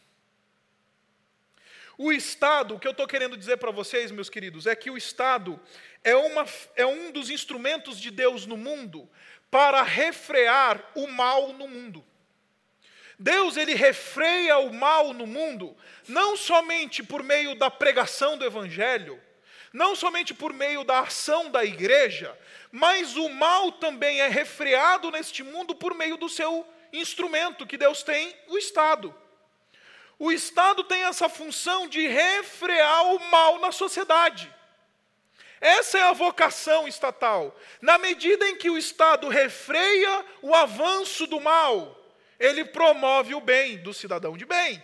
[1.99, 4.97] O Estado, o que eu estou querendo dizer para vocês, meus queridos, é que o
[4.97, 5.61] Estado
[6.03, 9.09] é, uma, é um dos instrumentos de Deus no mundo
[9.51, 12.05] para refrear o mal no mundo.
[13.19, 15.77] Deus ele refreia o mal no mundo
[16.09, 19.21] não somente por meio da pregação do evangelho,
[19.73, 22.37] não somente por meio da ação da igreja,
[22.71, 28.03] mas o mal também é refreado neste mundo por meio do seu instrumento que Deus
[28.03, 29.15] tem, o Estado.
[30.23, 34.49] O Estado tem essa função de refrear o mal na sociedade.
[35.61, 37.59] Essa é a vocação estatal.
[37.81, 42.01] Na medida em que o Estado refreia o avanço do mal,
[42.39, 44.81] ele promove o bem do cidadão de bem.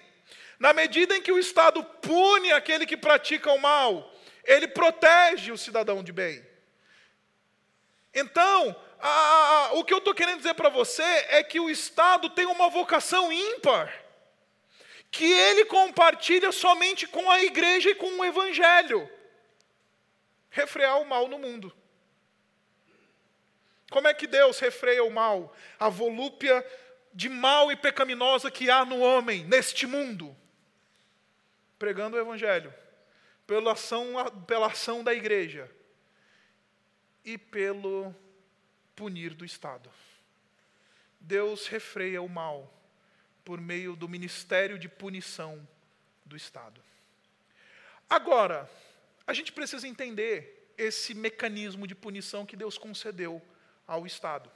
[0.59, 5.57] Na medida em que o Estado pune aquele que pratica o mal, ele protege o
[5.57, 6.45] cidadão de bem.
[8.13, 9.09] Então, a,
[9.69, 12.69] a, o que eu estou querendo dizer para você é que o Estado tem uma
[12.69, 14.08] vocação ímpar,
[15.11, 19.11] que ele compartilha somente com a igreja e com o Evangelho
[20.51, 21.75] refrear o mal no mundo.
[23.91, 25.55] Como é que Deus refreia o mal?
[25.79, 26.65] A volúpia
[27.13, 30.37] de mal e pecaminosa que há no homem, neste mundo.
[31.79, 32.73] Pregando o Evangelho,
[33.47, 34.15] pela ação,
[34.47, 35.71] pela ação da igreja
[37.25, 38.15] e pelo
[38.95, 39.91] punir do Estado.
[41.21, 42.78] Deus refreia o mal
[43.49, 45.67] por meio do ministério de punição
[46.27, 46.85] do Estado.
[48.07, 48.71] Agora,
[49.27, 53.41] a gente precisa entender esse mecanismo de punição que Deus concedeu
[53.87, 54.51] ao Estado.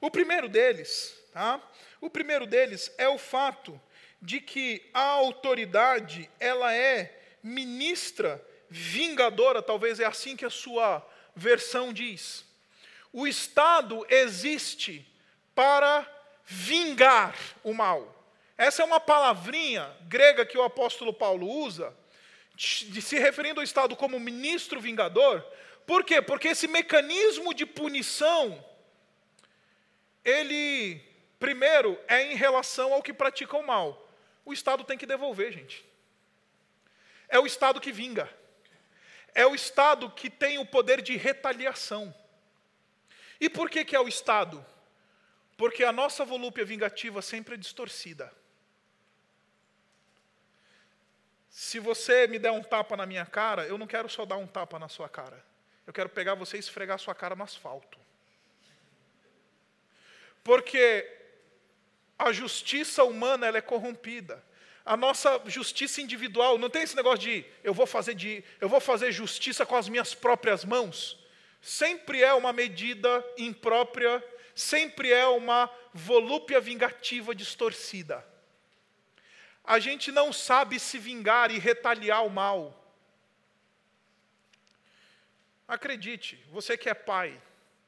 [0.00, 1.62] O primeiro deles, tá?
[2.00, 3.78] O primeiro deles é o fato
[4.22, 11.92] de que a autoridade ela é ministra vingadora, talvez é assim que a sua versão
[11.92, 12.46] diz.
[13.12, 15.06] O Estado existe
[15.54, 16.17] para
[16.50, 18.14] vingar o mal.
[18.56, 21.94] Essa é uma palavrinha grega que o apóstolo Paulo usa,
[22.56, 25.46] de se referindo ao Estado como ministro vingador,
[25.86, 26.22] por quê?
[26.22, 28.64] Porque esse mecanismo de punição,
[30.24, 31.00] ele,
[31.38, 34.10] primeiro, é em relação ao que pratica o mal.
[34.44, 35.84] O Estado tem que devolver, gente.
[37.28, 38.28] É o Estado que vinga.
[39.34, 42.14] É o Estado que tem o poder de retaliação.
[43.38, 44.64] E por que, que é o Estado?
[45.58, 48.32] Porque a nossa volúpia vingativa sempre é distorcida.
[51.50, 54.46] Se você me der um tapa na minha cara, eu não quero só dar um
[54.46, 55.44] tapa na sua cara.
[55.84, 57.98] Eu quero pegar você e esfregar sua cara no asfalto.
[60.44, 61.10] Porque
[62.16, 64.40] a justiça humana ela é corrompida.
[64.84, 68.80] A nossa justiça individual não tem esse negócio de eu vou fazer de eu vou
[68.80, 71.18] fazer justiça com as minhas próprias mãos.
[71.60, 74.24] Sempre é uma medida imprópria,
[74.60, 78.24] sempre é uma volúpia vingativa distorcida
[79.68, 82.74] a gente não sabe se vingar e retaliar o mal.
[85.68, 87.38] Acredite, você que é pai,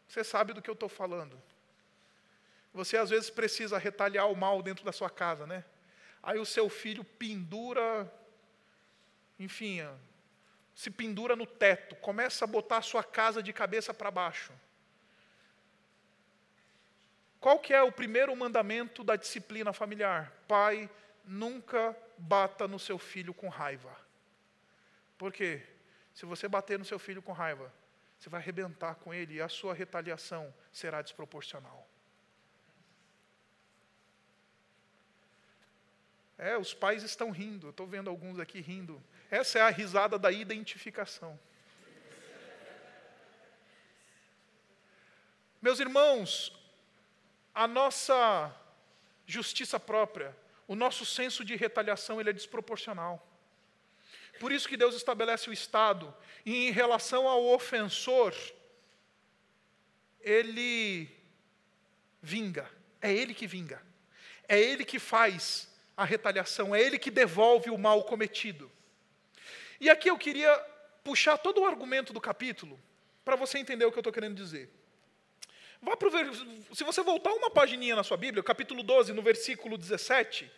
[0.06, 1.40] você sabe do que eu estou falando.
[2.74, 5.64] Você às vezes precisa retaliar o mal dentro da sua casa, né?
[6.22, 8.12] Aí o seu filho pendura,
[9.38, 9.80] enfim,
[10.74, 14.52] se pendura no teto, começa a botar a sua casa de cabeça para baixo.
[17.40, 20.30] Qual que é o primeiro mandamento da disciplina familiar?
[20.46, 20.90] Pai,
[21.24, 23.96] nunca bata no seu filho com raiva.
[25.16, 25.62] Por quê?
[26.12, 27.72] Se você bater no seu filho com raiva,
[28.18, 31.88] você vai arrebentar com ele e a sua retaliação será desproporcional.
[36.36, 39.02] É, os pais estão rindo, estou vendo alguns aqui rindo.
[39.30, 41.38] Essa é a risada da identificação.
[45.60, 46.59] Meus irmãos,
[47.60, 48.50] a nossa
[49.26, 50.34] justiça própria
[50.66, 53.14] o nosso senso de retaliação ele é desproporcional.
[54.38, 56.14] Por isso que Deus estabelece o Estado,
[56.46, 58.32] e em relação ao ofensor,
[60.22, 61.10] ele
[62.22, 62.70] vinga,
[63.02, 63.82] é ele que vinga,
[64.48, 68.72] é ele que faz a retaliação, é ele que devolve o mal cometido.
[69.78, 70.56] E aqui eu queria
[71.04, 72.80] puxar todo o argumento do capítulo,
[73.22, 74.79] para você entender o que eu estou querendo dizer.
[75.82, 76.10] Vá pro,
[76.74, 80.50] se você voltar uma pagininha na sua Bíblia, capítulo 12, no versículo 17,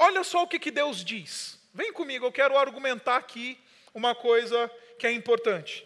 [0.00, 1.58] Olha só o que, que Deus diz.
[1.74, 3.58] Vem comigo, eu quero argumentar aqui
[3.92, 5.84] uma coisa que é importante.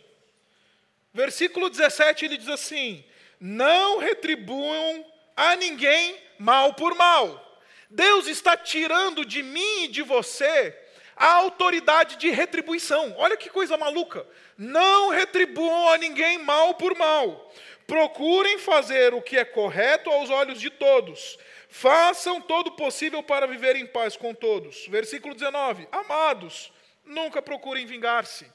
[1.15, 3.03] Versículo 17 ele diz assim:
[3.41, 7.59] Não retribuam a ninguém mal por mal.
[7.89, 10.79] Deus está tirando de mim e de você
[11.17, 13.15] a autoridade de retribuição.
[13.17, 14.27] Olha que coisa maluca.
[14.59, 17.51] Não retribuam a ninguém mal por mal.
[17.87, 21.39] Procurem fazer o que é correto aos olhos de todos
[21.75, 24.87] Façam todo o possível para viver em paz com todos.
[24.89, 26.71] Versículo 19: Amados,
[27.03, 28.47] nunca procurem vingar-se,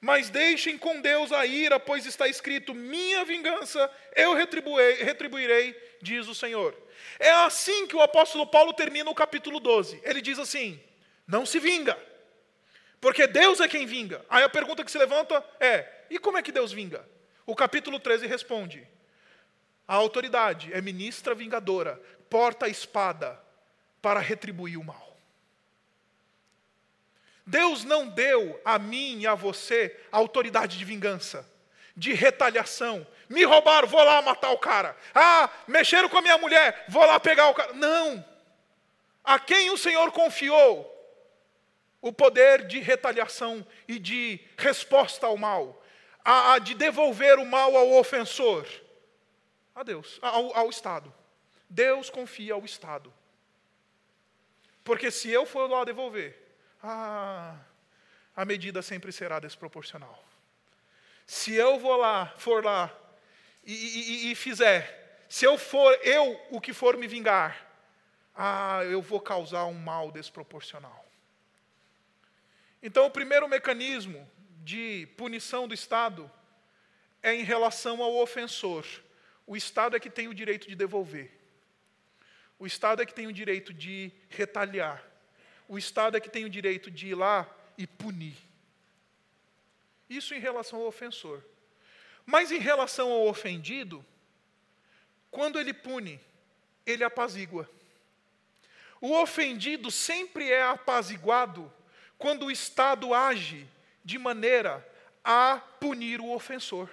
[0.00, 6.34] mas deixem com Deus a ira, pois está escrito: Minha vingança eu retribuirei, diz o
[6.34, 6.76] Senhor.
[7.16, 10.00] É assim que o apóstolo Paulo termina o capítulo 12.
[10.02, 10.82] Ele diz assim:
[11.28, 11.96] Não se vinga,
[13.00, 14.26] porque Deus é quem vinga.
[14.28, 17.08] Aí a pergunta que se levanta é: e como é que Deus vinga?
[17.46, 18.86] O capítulo 13 responde:
[19.86, 23.40] a autoridade é ministra vingadora, porta a espada
[24.02, 25.16] para retribuir o mal.
[27.46, 31.48] Deus não deu a mim e a você a autoridade de vingança,
[31.96, 33.06] de retaliação.
[33.28, 34.96] Me roubaram, vou lá matar o cara.
[35.14, 37.72] Ah, mexeram com a minha mulher, vou lá pegar o cara.
[37.72, 38.24] Não.
[39.22, 40.92] A quem o Senhor confiou
[42.00, 45.84] o poder de retaliação e de resposta ao mal,
[46.26, 48.66] a, a de devolver o mal ao ofensor?
[49.72, 51.14] A Deus, ao, ao Estado.
[51.70, 53.14] Deus confia ao Estado.
[54.82, 56.36] Porque se eu for lá devolver,
[56.82, 57.54] ah,
[58.34, 60.20] a medida sempre será desproporcional.
[61.24, 62.92] Se eu vou lá, for lá
[63.64, 67.68] e, e, e fizer, se eu for eu o que for me vingar,
[68.34, 71.06] ah, eu vou causar um mal desproporcional.
[72.82, 74.28] Então, o primeiro mecanismo
[74.66, 76.28] de punição do Estado
[77.22, 78.84] é em relação ao ofensor.
[79.46, 81.30] O Estado é que tem o direito de devolver.
[82.58, 85.00] O Estado é que tem o direito de retaliar.
[85.68, 87.48] O Estado é que tem o direito de ir lá
[87.78, 88.36] e punir.
[90.10, 91.44] Isso em relação ao ofensor.
[92.24, 94.04] Mas em relação ao ofendido,
[95.30, 96.20] quando ele pune,
[96.84, 97.70] ele apazigua.
[99.00, 101.72] O ofendido sempre é apaziguado
[102.18, 103.68] quando o Estado age
[104.06, 104.86] de maneira
[105.24, 106.88] a punir o ofensor.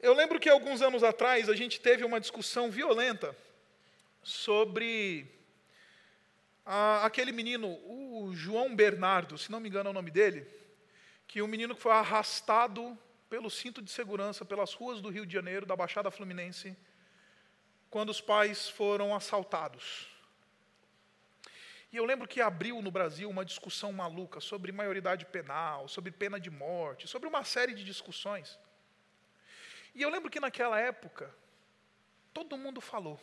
[0.00, 3.36] Eu lembro que alguns anos atrás a gente teve uma discussão violenta
[4.22, 5.26] sobre
[6.64, 10.46] aquele menino, o João Bernardo, se não me engano é o nome dele,
[11.26, 15.32] que um menino que foi arrastado pelo cinto de segurança pelas ruas do Rio de
[15.34, 16.74] Janeiro, da Baixada Fluminense,
[17.90, 20.07] quando os pais foram assaltados.
[21.90, 26.38] E eu lembro que abriu no Brasil uma discussão maluca sobre maioridade penal, sobre pena
[26.38, 28.58] de morte, sobre uma série de discussões.
[29.94, 31.34] E eu lembro que naquela época,
[32.34, 33.18] todo mundo falou,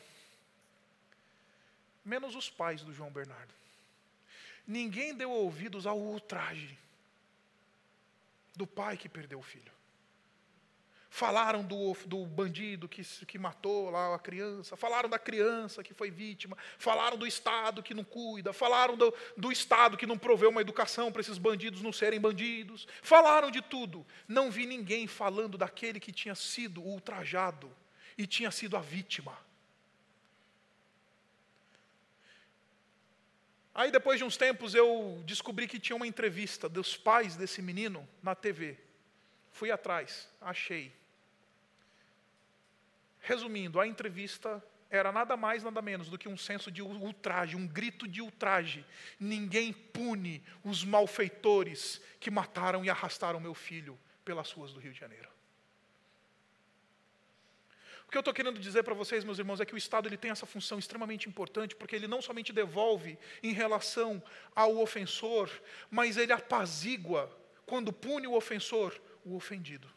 [2.03, 3.53] menos os pais do João Bernardo.
[4.67, 6.77] Ninguém deu ouvidos ao ultraje
[8.55, 9.71] do pai que perdeu o filho.
[11.09, 16.11] Falaram do, do bandido que, que matou lá a criança, falaram da criança que foi
[16.11, 20.61] vítima, falaram do Estado que não cuida, falaram do, do Estado que não proveu uma
[20.61, 24.05] educação para esses bandidos não serem bandidos, falaram de tudo.
[24.27, 27.71] Não vi ninguém falando daquele que tinha sido ultrajado
[28.17, 29.37] e tinha sido a vítima.
[33.73, 38.07] Aí, depois de uns tempos, eu descobri que tinha uma entrevista dos pais desse menino
[38.23, 38.77] na TV.
[39.55, 40.91] Fui atrás, achei.
[43.21, 47.65] Resumindo, a entrevista era nada mais, nada menos do que um senso de ultraje, um
[47.65, 48.85] grito de ultraje.
[49.17, 54.99] Ninguém pune os malfeitores que mataram e arrastaram meu filho pelas ruas do Rio de
[54.99, 55.29] Janeiro.
[58.09, 60.17] O que eu estou querendo dizer para vocês, meus irmãos, é que o Estado ele
[60.17, 64.21] tem essa função extremamente importante, porque ele não somente devolve em relação
[64.53, 65.49] ao ofensor,
[65.89, 67.33] mas ele apazigua,
[67.65, 69.91] quando pune o ofensor, o ofendido.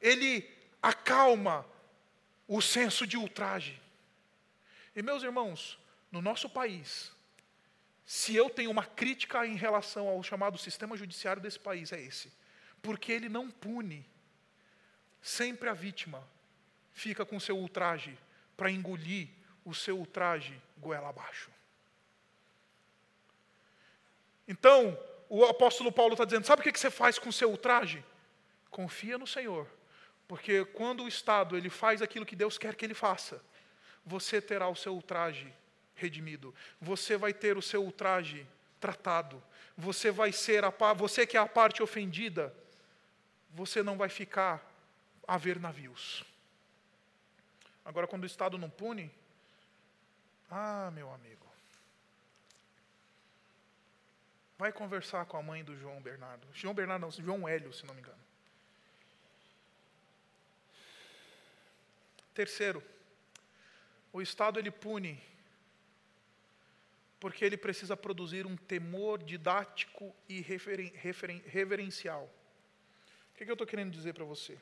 [0.00, 0.46] Ele
[0.82, 1.64] acalma
[2.48, 3.80] o senso de ultraje.
[4.94, 5.78] E meus irmãos,
[6.10, 7.12] no nosso país,
[8.04, 12.32] se eu tenho uma crítica em relação ao chamado sistema judiciário desse país, é esse.
[12.82, 14.04] Porque ele não pune.
[15.22, 16.26] Sempre a vítima
[16.92, 18.18] fica com seu ultraje
[18.56, 19.28] para engolir
[19.64, 21.50] o seu ultraje goela abaixo.
[24.48, 24.98] Então,
[25.30, 28.04] o apóstolo Paulo está dizendo: sabe o que você faz com o seu ultraje?
[28.70, 29.66] Confia no Senhor
[30.30, 33.42] porque quando o Estado ele faz aquilo que Deus quer que ele faça,
[34.06, 35.52] você terá o seu ultraje
[35.96, 36.54] redimido.
[36.80, 38.46] Você vai ter o seu ultraje
[38.78, 39.42] tratado.
[39.76, 42.54] Você vai ser a você que é a parte ofendida,
[43.50, 44.64] você não vai ficar
[45.26, 46.24] a ver navios.
[47.84, 49.10] Agora quando o Estado não pune,
[50.48, 51.39] ah, meu amigo.
[54.60, 56.46] Vai conversar com a mãe do João Bernardo.
[56.52, 58.22] João Bernardo não, João Hélio, se não me engano.
[62.34, 62.82] Terceiro,
[64.12, 65.18] o Estado ele pune
[67.18, 72.24] porque ele precisa produzir um temor didático e referen, referen, reverencial.
[73.32, 74.58] O que, que eu estou querendo dizer para você?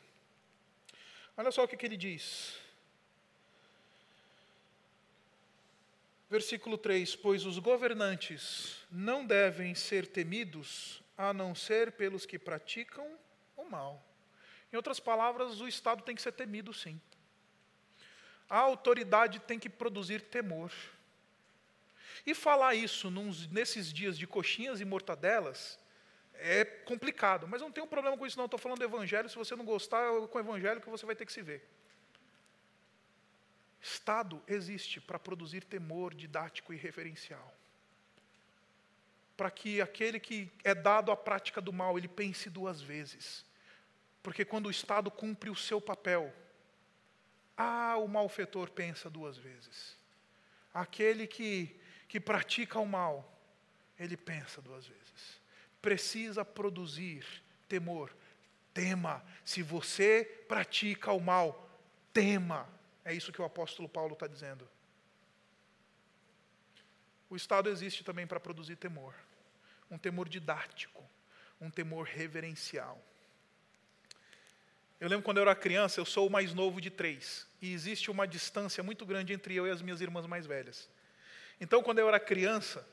[1.37, 2.57] Olha só o que, que ele diz.
[6.29, 13.19] Versículo 3: Pois os governantes não devem ser temidos, a não ser pelos que praticam
[13.57, 14.05] o mal.
[14.73, 17.01] Em outras palavras, o Estado tem que ser temido, sim.
[18.49, 20.73] A autoridade tem que produzir temor.
[22.27, 25.79] E falar isso nos, nesses dias de coxinhas e mortadelas
[26.35, 28.45] é complicado, mas não tenho problema com isso, não.
[28.45, 29.29] Estou falando do Evangelho.
[29.29, 31.67] Se você não gostar, com o Evangelho que você vai ter que se ver.
[33.81, 37.55] Estado existe para produzir temor didático e referencial.
[39.37, 43.45] Para que aquele que é dado à prática do mal, ele pense duas vezes.
[44.23, 46.35] Porque quando o Estado cumpre o seu papel,
[47.57, 49.97] ah, o malfeitor pensa duas vezes.
[50.75, 53.37] Aquele que, que pratica o mal,
[53.99, 55.41] ele pensa duas vezes.
[55.81, 57.25] Precisa produzir
[57.69, 58.15] temor.
[58.75, 59.25] Tema.
[59.45, 61.69] Se você pratica o mal,
[62.13, 62.69] tema.
[63.09, 64.69] É isso que o apóstolo Paulo está dizendo.
[67.31, 69.15] O Estado existe também para produzir temor.
[69.91, 71.03] Um temor didático,
[71.59, 73.03] um temor reverencial.
[75.01, 77.47] Eu lembro quando eu era criança, eu sou o mais novo de três.
[77.63, 80.87] E existe uma distância muito grande entre eu e as minhas irmãs mais velhas.
[81.59, 82.87] Então, quando eu era criança,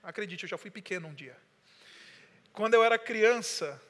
[0.00, 1.36] acredite, eu já fui pequeno um dia.
[2.52, 3.82] Quando eu era criança,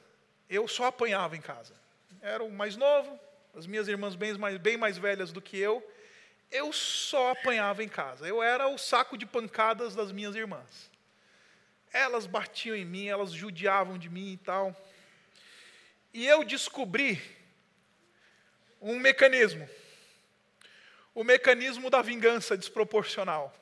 [0.49, 1.75] eu só apanhava em casa.
[2.21, 3.19] Era o mais novo,
[3.55, 5.83] as minhas irmãs bem mais, bem mais velhas do que eu,
[6.51, 8.27] eu só apanhava em casa.
[8.27, 10.89] Eu era o saco de pancadas das minhas irmãs.
[11.91, 14.75] Elas batiam em mim, elas judiavam de mim e tal.
[16.13, 17.21] E eu descobri
[18.81, 19.67] um mecanismo.
[21.13, 23.55] O mecanismo da vingança desproporcional.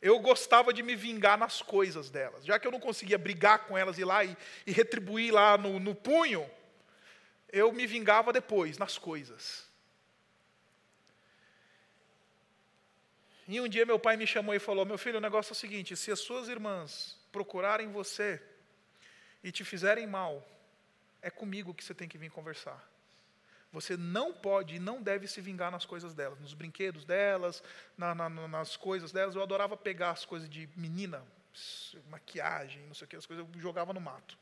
[0.00, 2.44] Eu gostava de me vingar nas coisas delas.
[2.44, 4.36] Já que eu não conseguia brigar com elas, ir lá e,
[4.66, 6.48] e retribuir lá no, no punho,
[7.56, 9.66] eu me vingava depois, nas coisas.
[13.48, 15.56] E um dia meu pai me chamou e falou: Meu filho, o negócio é o
[15.56, 18.42] seguinte: se as suas irmãs procurarem você
[19.42, 20.46] e te fizerem mal,
[21.22, 22.80] é comigo que você tem que vir conversar.
[23.72, 27.62] Você não pode e não deve se vingar nas coisas delas, nos brinquedos delas,
[27.96, 29.34] na, na, nas coisas delas.
[29.34, 31.24] Eu adorava pegar as coisas de menina,
[32.10, 34.36] maquiagem, não sei o que, as coisas eu jogava no mato.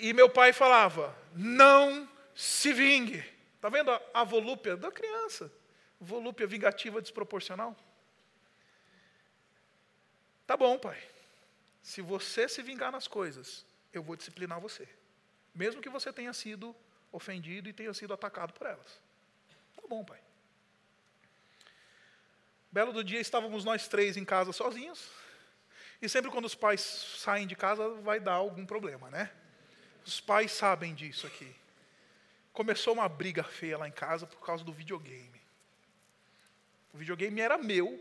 [0.00, 3.24] E, meu pai falava: não se vingue.
[3.56, 5.52] Está vendo a, a volúpia da criança?
[6.00, 7.76] Volúpia vingativa desproporcional?
[10.46, 11.00] Tá bom, pai.
[11.82, 14.88] Se você se vingar nas coisas, eu vou disciplinar você.
[15.54, 16.74] Mesmo que você tenha sido
[17.10, 19.00] ofendido e tenha sido atacado por elas.
[19.76, 20.20] Tá bom, pai.
[22.70, 25.10] Belo do dia estávamos nós três em casa sozinhos.
[26.00, 26.80] E sempre quando os pais
[27.18, 29.30] saem de casa vai dar algum problema, né?
[30.04, 31.54] Os pais sabem disso aqui.
[32.52, 35.40] Começou uma briga feia lá em casa por causa do videogame.
[36.92, 37.98] O videogame era meu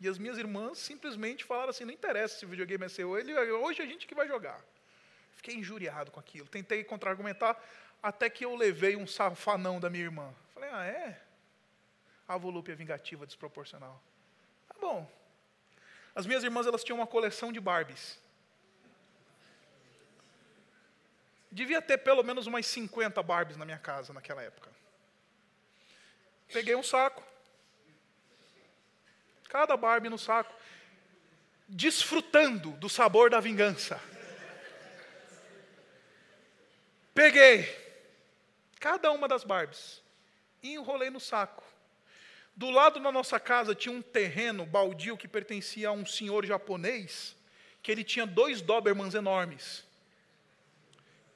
[0.00, 3.34] e as minhas irmãs simplesmente falaram assim: não interessa se o videogame é seu, ele,
[3.38, 4.60] hoje a gente que vai jogar.
[5.36, 6.48] Fiquei injuriado com aquilo.
[6.48, 7.60] Tentei contra-argumentar
[8.02, 10.32] até que eu levei um safanão da minha irmã.
[10.54, 11.20] Falei: ah, é?
[12.26, 14.02] A volúpia vingativa desproporcional.
[14.68, 15.10] Tá bom.
[16.14, 18.18] As minhas irmãs elas tinham uma coleção de Barbies.
[21.50, 24.70] Devia ter pelo menos umas 50 Barbies na minha casa naquela época.
[26.52, 27.22] Peguei um saco.
[29.48, 30.54] Cada Barbie no saco.
[31.68, 34.00] Desfrutando do sabor da vingança.
[37.12, 37.68] Peguei
[38.78, 40.00] cada uma das Barbies
[40.62, 41.64] e enrolei no saco.
[42.54, 47.36] Do lado da nossa casa tinha um terreno baldio que pertencia a um senhor japonês,
[47.82, 49.89] que ele tinha dois Dobermans enormes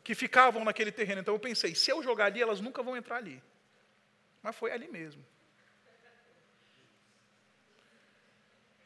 [0.04, 1.22] que ficavam naquele terreno.
[1.22, 3.42] Então eu pensei, se eu jogar ali, elas nunca vão entrar ali.
[4.42, 5.24] Mas foi ali mesmo.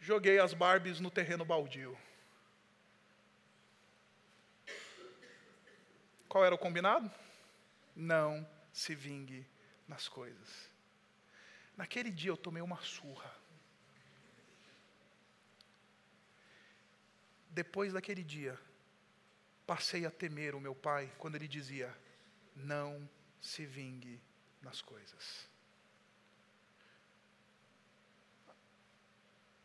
[0.01, 1.99] Joguei as Barbies no terreno baldio.
[6.29, 7.11] Qual era o combinado?
[7.97, 9.45] Não se vingue
[9.89, 10.71] nas coisas.
[11.77, 13.35] Naquele dia eu tomei uma surra.
[17.51, 18.59] Depois daquele dia,
[19.69, 21.95] passei a temer o meu pai quando ele dizia:
[22.57, 23.07] Não
[23.39, 24.19] se vingue
[24.63, 25.47] nas coisas.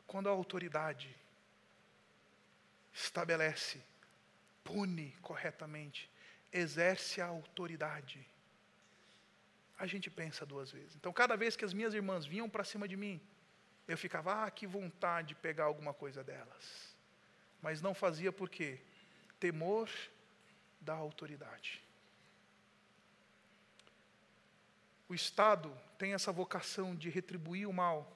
[0.06, 1.16] Quando a autoridade
[2.94, 3.82] estabelece,
[4.64, 6.12] pune corretamente,
[6.52, 8.28] exerce a autoridade,
[9.80, 10.96] a gente pensa duas vezes.
[10.98, 13.22] Então, cada vez que as minhas irmãs vinham para cima de mim,
[13.88, 16.96] eu ficava, ah, que vontade de pegar alguma coisa delas.
[17.62, 18.82] Mas não fazia por quê?
[19.44, 19.90] Temor
[20.80, 21.84] da autoridade.
[25.10, 28.10] O Estado tem essa vocação de retribuir o mal,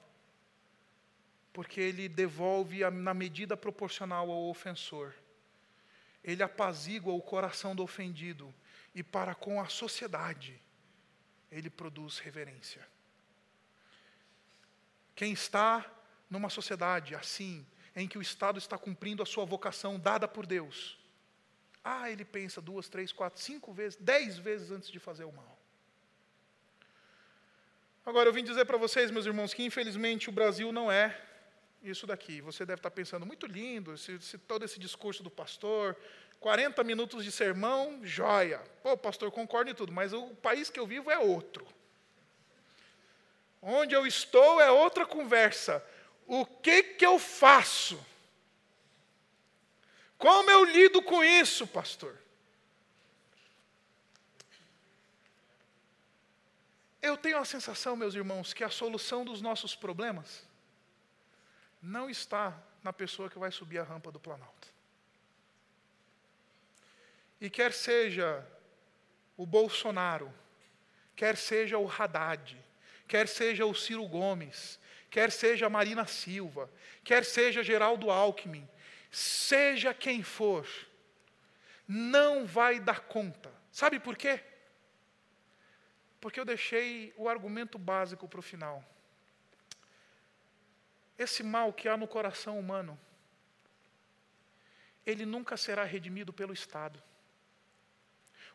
[1.52, 5.12] porque ele devolve na medida proporcional ao ofensor.
[6.24, 8.54] Ele apazigua o coração do ofendido
[8.94, 10.58] e para com a sociedade
[11.50, 12.88] ele produz reverência.
[15.14, 15.84] Quem está
[16.30, 20.98] numa sociedade assim, em que o Estado está cumprindo a sua vocação dada por Deus,
[21.88, 25.58] ah, ele pensa duas, três, quatro, cinco vezes, dez vezes antes de fazer o mal.
[28.04, 31.18] Agora, eu vim dizer para vocês, meus irmãos, que infelizmente o Brasil não é
[31.82, 32.40] isso daqui.
[32.40, 35.96] Você deve estar pensando, muito lindo, esse, esse, todo esse discurso do pastor,
[36.40, 38.60] 40 minutos de sermão, joia.
[38.82, 41.66] Pô, pastor, concordo em tudo, mas o país que eu vivo é outro.
[43.60, 45.84] Onde eu estou é outra conversa.
[46.26, 47.98] O que que eu faço?
[50.18, 52.18] Como eu lido com isso, pastor?
[57.00, 60.44] Eu tenho a sensação, meus irmãos, que a solução dos nossos problemas
[61.80, 64.68] não está na pessoa que vai subir a rampa do Planalto.
[67.40, 68.44] E quer seja
[69.36, 70.34] o Bolsonaro,
[71.14, 72.56] quer seja o Haddad,
[73.06, 76.68] quer seja o Ciro Gomes, quer seja a Marina Silva,
[77.04, 78.68] quer seja Geraldo Alckmin,
[79.10, 80.66] seja quem for,
[81.86, 83.52] não vai dar conta.
[83.72, 84.40] Sabe por quê?
[86.20, 88.84] Porque eu deixei o argumento básico para o final.
[91.18, 92.98] Esse mal que há no coração humano,
[95.06, 97.02] ele nunca será redimido pelo Estado.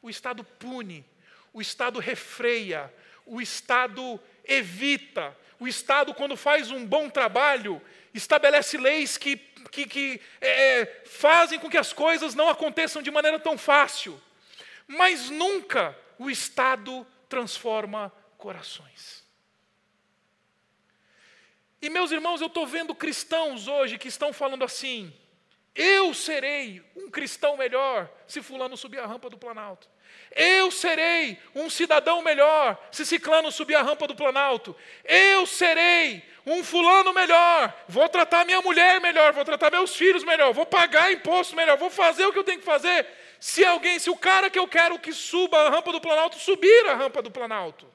[0.01, 1.05] O Estado pune,
[1.51, 2.93] o Estado refreia,
[3.25, 7.81] o Estado evita, o Estado, quando faz um bom trabalho,
[8.13, 9.37] estabelece leis que,
[9.71, 14.21] que, que é, é, fazem com que as coisas não aconteçam de maneira tão fácil.
[14.85, 19.23] Mas nunca o Estado transforma corações.
[21.81, 25.13] E meus irmãos, eu estou vendo cristãos hoje que estão falando assim:
[25.73, 29.89] eu serei um cristão melhor se Fulano subir a rampa do Planalto.
[30.35, 34.75] Eu serei um cidadão melhor se Ciclano subir a rampa do Planalto.
[35.03, 37.73] Eu serei um fulano melhor.
[37.87, 41.89] Vou tratar minha mulher melhor, vou tratar meus filhos melhor, vou pagar imposto melhor, vou
[41.89, 43.07] fazer o que eu tenho que fazer.
[43.39, 46.87] Se alguém, se o cara que eu quero que suba a rampa do Planalto subir
[46.87, 47.87] a rampa do Planalto.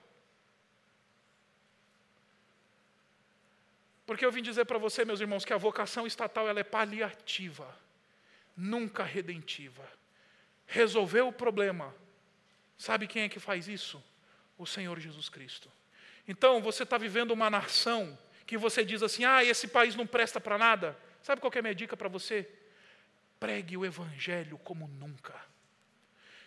[4.07, 7.76] Porque eu vim dizer para você, meus irmãos, que a vocação estatal ela é paliativa,
[8.57, 9.86] nunca redentiva.
[10.66, 11.95] Resolveu o problema,
[12.79, 14.03] Sabe quem é que faz isso?
[14.57, 15.70] O Senhor Jesus Cristo.
[16.26, 18.16] Então, você está vivendo uma nação
[18.47, 20.97] que você diz assim: ah, esse país não presta para nada.
[21.22, 22.49] Sabe qual é a minha dica para você?
[23.41, 25.35] Pregue o Evangelho como nunca.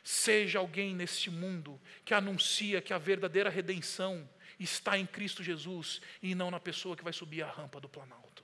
[0.03, 4.27] Seja alguém neste mundo que anuncia que a verdadeira redenção
[4.59, 8.43] está em Cristo Jesus e não na pessoa que vai subir a rampa do Planalto.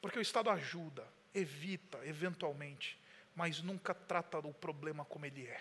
[0.00, 2.98] Porque o Estado ajuda, evita, eventualmente,
[3.34, 5.60] mas nunca trata o problema como ele é.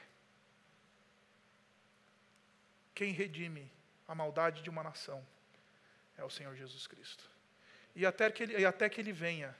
[2.97, 3.71] Quem redime
[4.07, 5.23] a maldade de uma nação
[6.17, 7.23] é o Senhor Jesus Cristo.
[7.95, 9.55] E até que ele, até que ele venha,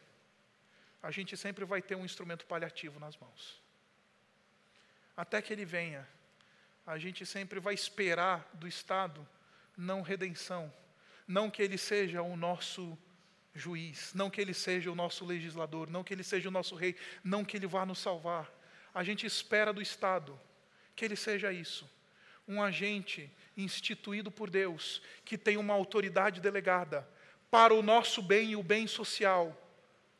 [1.03, 3.61] a gente sempre vai ter um instrumento paliativo nas mãos.
[5.15, 6.07] Até que ele venha,
[6.83, 9.27] a gente sempre vai esperar do Estado
[9.77, 10.73] não redenção,
[11.27, 12.97] não que ele seja o nosso
[13.53, 16.95] juiz, não que ele seja o nosso legislador, não que ele seja o nosso rei,
[17.23, 18.51] não que ele vá nos salvar.
[18.95, 20.41] A gente espera do Estado
[20.95, 21.87] que ele seja isso,
[22.47, 27.07] um agente instituído por Deus, que tem uma autoridade delegada
[27.49, 29.55] para o nosso bem e o bem social,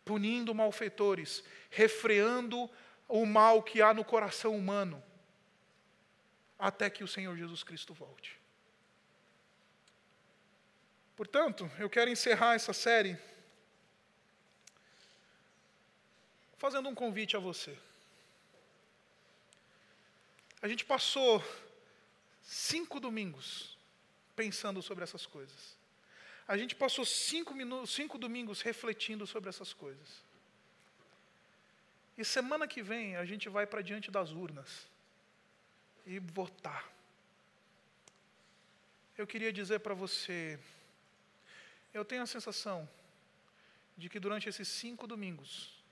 [0.04, 2.70] punindo malfeitores, refreando
[3.08, 5.04] o mal que há no coração humano,
[6.58, 8.38] até que o Senhor Jesus Cristo volte.
[11.16, 13.18] Portanto, eu quero encerrar essa série
[16.58, 17.78] fazendo um convite a você.
[20.62, 21.44] A gente passou
[22.48, 23.78] cinco domingos
[24.36, 25.78] pensando sobre essas coisas.
[26.48, 30.24] A gente passou cinco, minutos, cinco domingos refletindo sobre essas coisas.
[32.18, 34.88] E semana que vem a gente vai para diante das urnas
[36.06, 36.90] e votar.
[39.18, 40.58] Eu queria dizer para você,
[41.94, 42.90] eu tenho a sensação
[43.98, 45.84] de que durante esses cinco domingos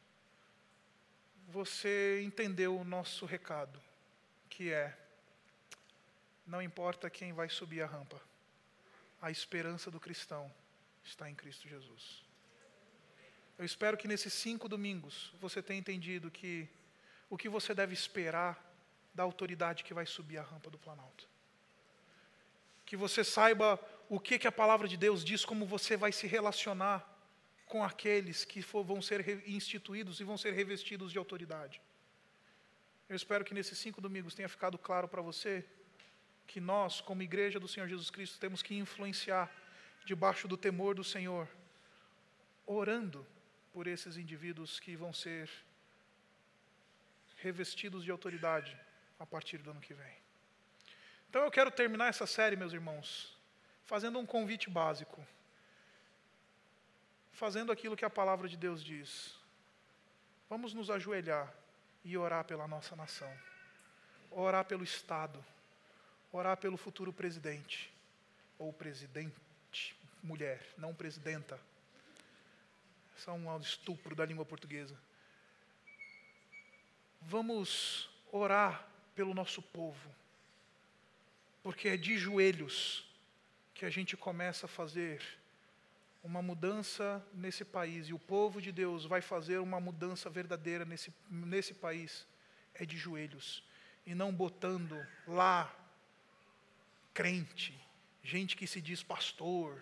[1.49, 3.81] você entendeu o nosso recado,
[4.49, 4.97] que é
[6.45, 8.21] não importa quem vai subir a rampa,
[9.21, 10.51] a esperança do cristão
[11.03, 12.23] está em Cristo Jesus.
[13.57, 16.67] Eu espero que nesses cinco domingos você tenha entendido que
[17.29, 18.61] o que você deve esperar
[19.13, 21.27] da autoridade que vai subir a rampa do Planalto.
[22.85, 23.79] Que você saiba
[24.09, 27.09] o que, que a palavra de Deus diz, como você vai se relacionar
[27.65, 31.81] com aqueles que for, vão ser instituídos e vão ser revestidos de autoridade.
[33.09, 35.65] Eu espero que nesses cinco domingos tenha ficado claro para você
[36.47, 39.51] que nós, como igreja do Senhor Jesus Cristo, temos que influenciar
[40.05, 41.47] debaixo do temor do Senhor,
[42.65, 43.25] orando
[43.73, 45.49] por esses indivíduos que vão ser
[47.37, 48.77] revestidos de autoridade
[49.19, 50.15] a partir do ano que vem.
[51.29, 53.37] Então eu quero terminar essa série, meus irmãos,
[53.83, 55.25] fazendo um convite básico.
[57.33, 59.37] Fazendo aquilo que a palavra de Deus diz.
[60.49, 61.53] Vamos nos ajoelhar
[62.03, 63.31] e orar pela nossa nação.
[64.31, 65.43] Orar pelo Estado
[66.35, 67.93] orar pelo futuro presidente,
[68.59, 71.57] ou presidente, mulher, não presidenta.
[73.15, 74.97] Só um estupro da língua portuguesa.
[77.21, 80.13] Vamos orar pelo nosso povo,
[81.63, 83.09] porque é de joelhos
[83.73, 85.21] que a gente começa a fazer
[86.21, 91.13] uma mudança nesse país, e o povo de Deus vai fazer uma mudança verdadeira nesse,
[91.29, 92.27] nesse país,
[92.73, 93.63] é de joelhos,
[94.05, 95.73] e não botando lá
[97.15, 97.73] crente,
[98.21, 99.81] gente que se diz pastor,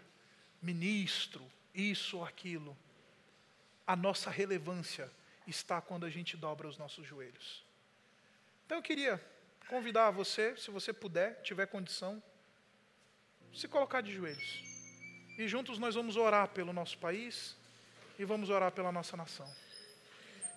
[0.61, 2.77] ministro, isso ou aquilo.
[3.85, 5.11] A nossa relevância
[5.47, 7.65] está quando a gente dobra os nossos joelhos.
[8.65, 9.21] Então eu queria
[9.67, 12.21] convidar você, se você puder, tiver condição,
[13.53, 14.63] se colocar de joelhos.
[15.37, 17.57] E juntos nós vamos orar pelo nosso país
[18.19, 19.51] e vamos orar pela nossa nação.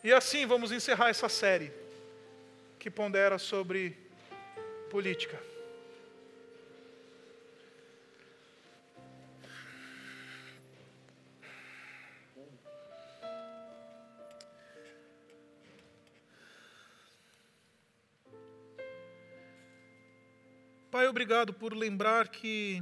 [0.04, 1.72] E assim vamos encerrar essa série
[2.78, 3.96] que pondera sobre
[4.90, 5.55] política.
[21.26, 22.80] Obrigado por lembrar que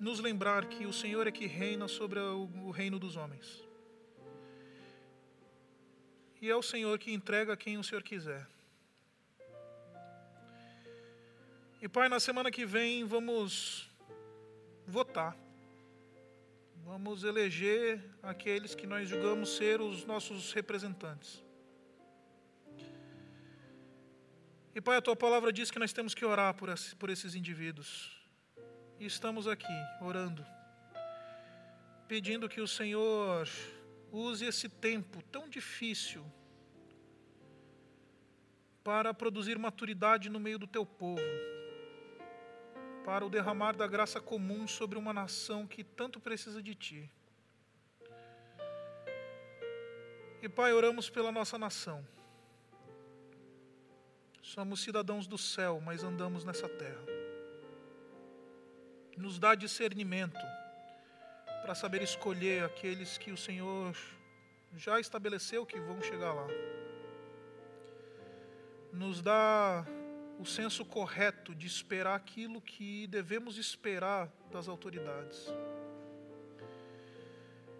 [0.00, 3.62] nos lembrar que o Senhor é que reina sobre o reino dos homens.
[6.40, 8.48] E é o Senhor que entrega quem o Senhor quiser.
[11.82, 13.90] E Pai, na semana que vem vamos
[14.86, 15.36] votar.
[16.86, 21.44] Vamos eleger aqueles que nós julgamos ser os nossos representantes.
[24.74, 28.18] E Pai, a tua palavra diz que nós temos que orar por, esses indivíduos.
[28.98, 29.66] E estamos aqui
[30.00, 30.46] orando,
[32.08, 33.46] pedindo que o Senhor
[34.10, 36.24] use esse tempo tão difícil
[38.82, 41.20] para produzir maturidade no meio do teu povo,
[43.04, 47.10] para o derramar da graça comum sobre uma nação que tanto precisa de ti.
[50.40, 52.06] E Pai, oramos pela nossa nação.
[54.42, 57.22] Somos cidadãos do céu, mas andamos nessa terra
[59.16, 60.40] nos dá discernimento
[61.62, 63.96] para saber escolher aqueles que o Senhor
[64.76, 66.46] já estabeleceu que vão chegar lá.
[68.92, 69.86] Nos dá
[70.38, 75.46] o senso correto de esperar aquilo que devemos esperar das autoridades.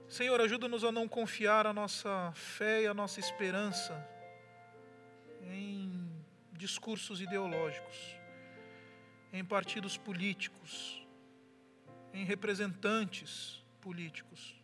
[0.09, 3.93] Senhor, ajuda-nos a não confiar a nossa fé e a nossa esperança
[5.41, 5.72] em
[6.63, 7.97] discursos ideológicos,
[9.33, 11.05] em partidos políticos,
[12.15, 14.55] em representantes políticos,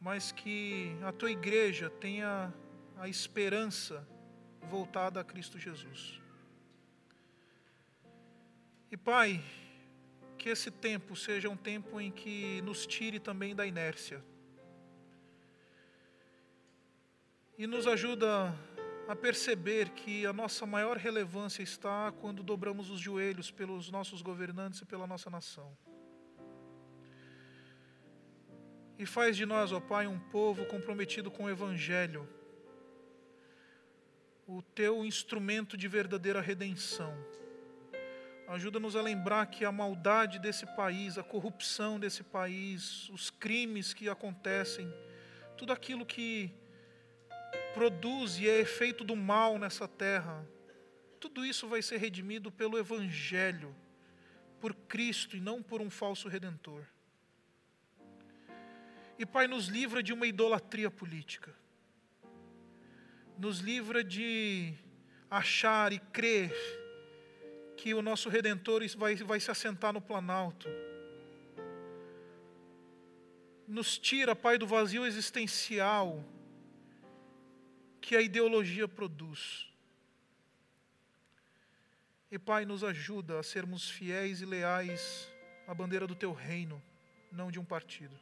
[0.00, 2.52] mas que a tua igreja tenha
[2.98, 4.04] a esperança
[4.62, 6.20] voltada a Cristo Jesus.
[8.90, 9.40] E Pai,
[10.36, 14.20] que esse tempo seja um tempo em que nos tire também da inércia.
[17.56, 18.52] E nos ajuda
[19.10, 24.82] a perceber que a nossa maior relevância está quando dobramos os joelhos pelos nossos governantes
[24.82, 25.76] e pela nossa nação.
[28.96, 32.28] E faz de nós, ó Pai, um povo comprometido com o Evangelho,
[34.46, 37.12] o teu instrumento de verdadeira redenção.
[38.46, 44.08] Ajuda-nos a lembrar que a maldade desse país, a corrupção desse país, os crimes que
[44.08, 44.88] acontecem,
[45.56, 46.59] tudo aquilo que
[47.74, 50.46] produz e é efeito do mal nessa terra,
[51.18, 53.74] tudo isso vai ser redimido pelo Evangelho,
[54.60, 56.84] por Cristo e não por um falso redentor.
[59.18, 61.54] E, Pai, nos livra de uma idolatria política.
[63.38, 64.74] Nos livra de
[65.30, 66.54] achar e crer
[67.76, 70.68] que o nosso Redentor vai, vai se assentar no planalto.
[73.66, 76.24] Nos tira, Pai, do vazio existencial
[78.00, 79.68] que a ideologia produz.
[82.30, 85.30] E, Pai, nos ajuda a sermos fiéis e leais
[85.66, 86.82] à bandeira do Teu reino,
[87.30, 88.16] não de um partido.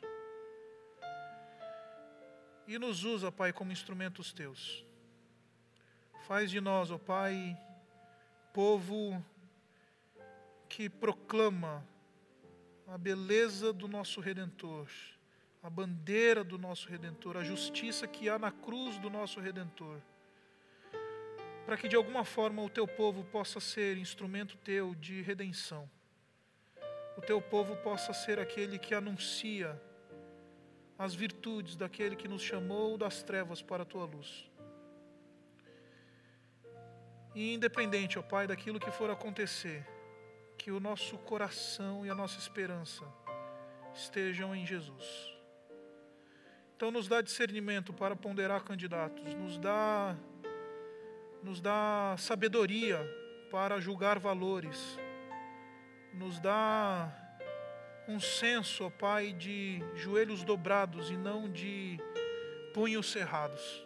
[2.66, 4.84] E nos usa, Pai, como instrumentos teus.
[6.26, 7.56] Faz de nós, ó Pai,
[8.52, 9.24] povo
[10.68, 11.86] que proclama
[12.86, 14.88] a beleza do nosso Redentor,
[15.62, 19.98] a bandeira do nosso Redentor, a justiça que há na cruz do nosso Redentor,
[21.66, 25.90] para que de alguma forma o teu povo possa ser instrumento teu de redenção,
[27.16, 29.80] o teu povo possa ser aquele que anuncia
[30.98, 34.50] as virtudes daquele que nos chamou das trevas para a tua luz.
[37.34, 39.86] E independente, ó Pai, daquilo que for acontecer,
[40.56, 43.04] que o nosso coração e a nossa esperança
[43.94, 45.37] estejam em Jesus.
[46.78, 50.16] Então, nos dá discernimento para ponderar candidatos, nos dá,
[51.42, 53.00] nos dá sabedoria
[53.50, 54.96] para julgar valores,
[56.14, 57.12] nos dá
[58.06, 61.98] um senso, ó Pai, de joelhos dobrados e não de
[62.72, 63.84] punhos cerrados,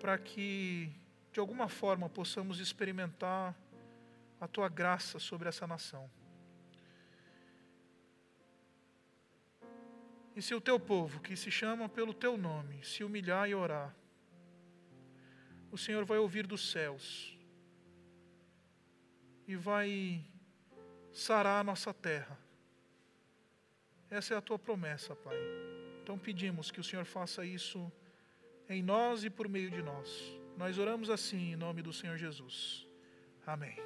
[0.00, 0.90] para que
[1.30, 3.54] de alguma forma possamos experimentar
[4.40, 6.10] a tua graça sobre essa nação.
[10.38, 13.92] E se o teu povo, que se chama pelo teu nome, se humilhar e orar,
[15.72, 17.36] o Senhor vai ouvir dos céus
[19.48, 20.24] e vai
[21.12, 22.38] sarar a nossa terra.
[24.08, 25.36] Essa é a tua promessa, Pai.
[26.04, 27.90] Então pedimos que o Senhor faça isso
[28.68, 30.08] em nós e por meio de nós.
[30.56, 32.86] Nós oramos assim em nome do Senhor Jesus.
[33.44, 33.76] Amém.